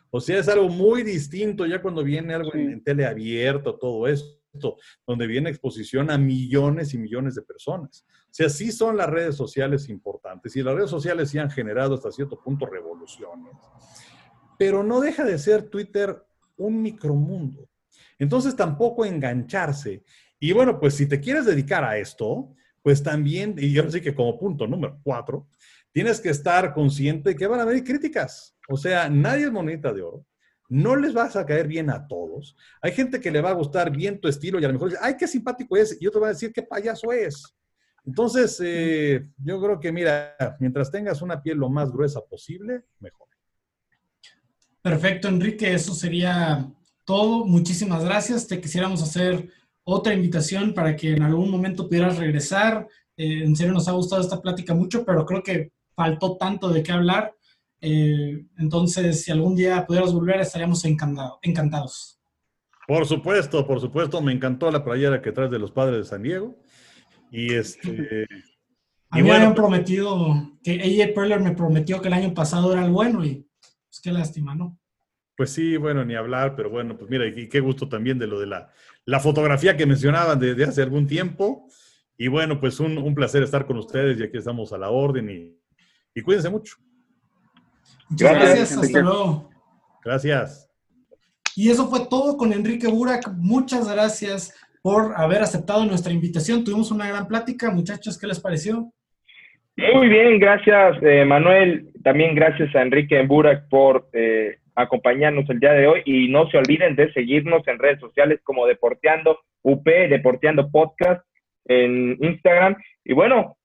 O 0.10 0.20
sea, 0.20 0.40
es 0.40 0.48
algo 0.48 0.70
muy 0.70 1.04
distinto 1.04 1.66
ya 1.66 1.82
cuando 1.82 2.04
viene 2.04 2.34
algo 2.34 2.54
en, 2.56 2.72
en 2.72 2.84
tele 2.84 3.06
abierto, 3.06 3.78
todo 3.78 4.08
eso 4.08 4.39
donde 4.52 5.28
viene 5.28 5.50
exposición 5.50 6.10
a 6.12 6.18
millones 6.18 6.94
y 6.94 6.98
millones 6.98 7.36
de 7.36 7.42
personas. 7.42 8.06
O 8.08 8.34
sea, 8.34 8.50
sí 8.50 8.72
son 8.72 8.98
las 8.98 9.10
redes 9.10 9.36
sociales 9.36 9.90
importantes 9.90 10.56
y 10.56 10.64
las 10.64 10.76
redes 10.76 10.90
sociales 10.90 11.30
sí 11.30 11.38
han 11.38 11.50
generado 11.50 11.96
hasta 11.96 12.12
cierto 12.12 12.40
punto 12.42 12.66
revoluciones, 12.66 13.54
pero 14.58 14.84
no 14.84 15.00
deja 15.00 15.24
de 15.24 15.38
ser 15.38 15.64
Twitter 15.70 16.24
un 16.58 16.82
micromundo. 16.82 17.70
Entonces 18.18 18.56
tampoco 18.56 19.06
engancharse. 19.06 20.04
Y 20.40 20.52
bueno, 20.52 20.80
pues 20.80 20.96
si 20.96 21.08
te 21.08 21.20
quieres 21.20 21.46
dedicar 21.46 21.84
a 21.84 21.98
esto, 21.98 22.54
pues 22.82 23.02
también, 23.04 23.56
y 23.58 23.72
yo 23.72 23.90
sé 23.90 24.02
que 24.02 24.16
como 24.16 24.38
punto 24.38 24.68
número 24.68 25.00
cuatro, 25.04 25.48
tienes 25.92 26.20
que 26.20 26.30
estar 26.30 26.74
consciente 26.74 27.36
que 27.36 27.48
van 27.48 27.60
a 27.60 27.64
haber 27.64 27.84
críticas. 27.84 28.56
O 28.70 28.78
sea, 28.78 29.10
nadie 29.10 29.46
es 29.46 29.52
moneda 29.52 29.92
de 29.92 30.02
oro 30.02 30.26
no 30.70 30.96
les 30.96 31.14
vas 31.14 31.36
a 31.36 31.46
caer 31.46 31.68
bien 31.68 31.90
a 31.90 32.08
todos. 32.08 32.56
Hay 32.82 32.92
gente 32.92 33.20
que 33.20 33.32
le 33.32 33.42
va 33.42 33.50
a 33.50 33.54
gustar 33.54 33.92
bien 33.92 34.22
tu 34.22 34.28
estilo 34.28 34.60
y 34.60 34.64
a 34.64 34.68
lo 34.68 34.74
mejor 34.74 34.90
dice, 34.90 35.02
ay, 35.04 35.16
qué 35.18 35.28
simpático 35.28 35.76
es, 35.76 35.98
y 36.00 36.08
otro 36.08 36.22
va 36.22 36.28
a 36.28 36.32
decir, 36.32 36.54
qué 36.54 36.62
payaso 36.62 37.12
es. 37.12 37.44
Entonces, 38.06 38.62
eh, 38.64 39.28
yo 39.44 39.62
creo 39.62 39.80
que, 39.80 39.92
mira, 39.92 40.36
mientras 40.60 40.92
tengas 40.92 41.22
una 41.22 41.42
piel 41.42 41.58
lo 41.58 41.70
más 41.70 41.92
gruesa 41.92 42.22
posible, 42.22 42.86
mejor. 43.00 43.28
Perfecto, 44.82 45.28
Enrique, 45.28 45.74
eso 45.74 45.94
sería 45.94 46.72
todo. 47.04 47.46
Muchísimas 47.46 48.06
gracias. 48.06 48.48
Te 48.48 48.62
quisiéramos 48.62 49.02
hacer 49.02 49.50
otra 49.84 50.14
invitación 50.14 50.74
para 50.74 50.96
que 50.96 51.14
en 51.14 51.24
algún 51.24 51.52
momento 51.52 51.88
pudieras 51.88 52.18
regresar. 52.18 52.88
Eh, 53.18 53.44
en 53.44 53.56
serio, 53.56 53.74
nos 53.74 53.88
ha 53.88 53.92
gustado 53.92 54.22
esta 54.22 54.42
plática 54.42 54.74
mucho, 54.74 55.04
pero 55.04 55.26
creo 55.26 55.44
que 55.44 55.72
faltó 55.96 56.38
tanto 56.38 56.70
de 56.70 56.82
qué 56.82 56.92
hablar 56.92 57.36
eh, 57.82 58.46
entonces, 58.58 59.24
si 59.24 59.32
algún 59.32 59.56
día 59.56 59.86
pudieras 59.86 60.14
volver, 60.14 60.42
estaríamos 60.42 60.84
encantado, 60.86 61.40
encantados. 61.42 62.20
Por 62.88 63.06
supuesto, 63.06 63.66
por 63.68 63.80
supuesto, 63.80 64.22
me 64.22 64.34
encantó 64.34 64.72
la 64.72 64.84
playera 64.84 65.22
que 65.22 65.32
traes 65.32 65.52
de 65.52 65.60
los 65.60 65.72
padres 65.72 65.98
de 66.00 66.04
San 66.06 66.24
Diego. 66.24 66.58
Y 67.32 67.54
este. 67.54 68.26
A 69.12 69.18
mí 69.18 69.24
me 69.24 69.32
habían 69.32 69.56
prometido 69.56 70.58
que 70.64 70.74
AJ 70.74 71.16
Perler 71.16 71.40
me 71.40 71.56
prometió 71.56 72.00
que 72.00 72.10
el 72.10 72.14
año 72.14 72.32
pasado 72.32 72.72
era 72.74 72.86
el 72.86 72.92
bueno 72.92 73.26
y 73.26 73.44
pues 73.88 74.02
qué 74.04 74.12
lástima, 74.12 74.54
¿no? 74.54 74.80
Pues 75.36 75.52
sí, 75.52 75.78
bueno, 75.78 76.06
ni 76.06 76.14
hablar, 76.14 76.56
pero 76.56 76.70
bueno, 76.70 76.96
pues 76.96 77.10
mira, 77.10 77.26
y 77.26 77.50
qué 77.50 77.60
gusto 77.60 77.90
también 77.90 78.20
de 78.20 78.28
lo 78.28 78.40
de 78.40 78.46
la, 78.46 78.72
la 79.06 79.20
fotografía 79.20 79.76
que 79.76 79.88
mencionaban 79.88 80.40
desde 80.40 80.64
hace 80.64 80.84
algún 80.84 81.08
tiempo. 81.08 81.68
Y 82.18 82.28
bueno, 82.28 82.60
pues 82.60 82.80
un, 82.80 83.00
un, 83.00 83.16
placer 83.16 83.42
estar 83.42 83.66
con 83.66 83.78
ustedes 83.78 84.20
y 84.20 84.24
aquí 84.24 84.38
estamos 84.38 84.74
a 84.74 84.78
la 84.78 84.92
orden 84.92 85.30
y, 85.30 85.58
y 86.14 86.22
cuídense 86.22 86.50
mucho. 86.50 86.76
Muchas 88.10 88.34
gracias, 88.34 88.78
hasta 88.78 89.00
luego. 89.02 89.50
Gracias. 90.04 90.70
Y 91.56 91.70
eso 91.70 91.90
fue 91.90 92.08
todo 92.10 92.38
con 92.38 92.54
Enrique 92.54 92.88
Burak. 92.88 93.30
Muchas 93.38 93.92
gracias 93.92 94.54
por 94.82 95.14
haber 95.16 95.42
aceptado 95.42 95.86
nuestra 95.86 96.14
invitación. 96.14 96.64
Tuvimos 96.64 96.92
una 96.92 97.08
gran 97.08 97.28
plática. 97.28 97.70
Muchachos, 97.70 98.18
¿qué 98.18 98.28
les 98.28 98.40
pareció? 98.40 98.92
Muy 99.94 100.10
bien, 100.10 100.40
gracias 100.40 100.98
eh, 101.02 101.24
Manuel. 101.26 101.92
También 102.04 102.36
gracias 102.36 102.74
a 102.76 102.82
Enrique 102.82 103.22
Burak 103.26 103.70
por 103.70 104.10
eh, 104.14 104.58
acompañarnos 104.76 105.50
el 105.50 105.60
día 105.60 105.74
de 105.74 105.88
hoy 105.88 106.02
y 106.06 106.30
no 106.30 106.50
se 106.50 106.58
olviden 106.58 106.96
de 106.96 107.12
seguirnos 107.14 107.68
en 107.68 107.80
redes 107.80 108.00
sociales 108.00 108.40
como 108.44 108.66
Deporteando 108.66 109.40
UP, 109.62 109.86
Deporteando 109.86 110.70
Podcast 110.70 111.26
en 111.66 112.18
Instagram. 112.22 112.76
Y 113.06 113.14
bueno, 113.14 113.58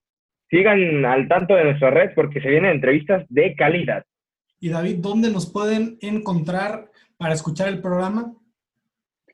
sigan 0.49 1.05
al 1.05 1.27
tanto 1.27 1.55
de 1.55 1.65
nuestras 1.65 1.93
redes 1.93 2.11
porque 2.15 2.41
se 2.41 2.49
vienen 2.49 2.71
entrevistas 2.71 3.25
de 3.29 3.55
calidad. 3.55 4.05
Y 4.59 4.69
David, 4.69 4.97
¿dónde 4.99 5.29
nos 5.29 5.45
pueden 5.45 5.97
encontrar 6.01 6.91
para 7.17 7.33
escuchar 7.33 7.67
el 7.67 7.81
programa? 7.81 8.33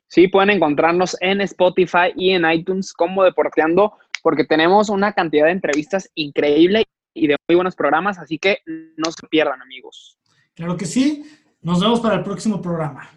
Sí, 0.08 0.28
pueden 0.28 0.50
encontrarnos 0.50 1.16
en 1.20 1.40
Spotify 1.40 2.12
y 2.14 2.32
en 2.32 2.50
iTunes 2.50 2.92
como 2.92 3.24
Deporteando, 3.24 3.94
porque 4.22 4.44
tenemos 4.44 4.90
una 4.90 5.12
cantidad 5.12 5.46
de 5.46 5.52
entrevistas 5.52 6.10
increíble 6.14 6.84
y 7.14 7.28
de 7.28 7.36
muy 7.48 7.56
buenos 7.56 7.74
programas, 7.74 8.18
así 8.18 8.38
que 8.38 8.58
no 8.66 9.10
se 9.10 9.26
pierdan, 9.28 9.62
amigos. 9.62 10.18
Claro 10.54 10.76
que 10.76 10.84
sí. 10.84 11.24
Nos 11.62 11.80
vemos 11.80 12.00
para 12.00 12.16
el 12.16 12.22
próximo 12.22 12.60
programa. 12.60 13.08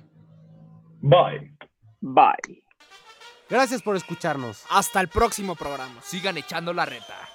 Bye. 1.02 1.56
Bye. 2.00 2.64
Gracias 3.50 3.82
por 3.82 3.96
escucharnos. 3.96 4.64
Hasta 4.70 5.02
el 5.02 5.08
próximo 5.08 5.56
programa. 5.56 6.02
Sigan 6.02 6.38
echando 6.38 6.72
la 6.72 6.86
reta. 6.86 7.35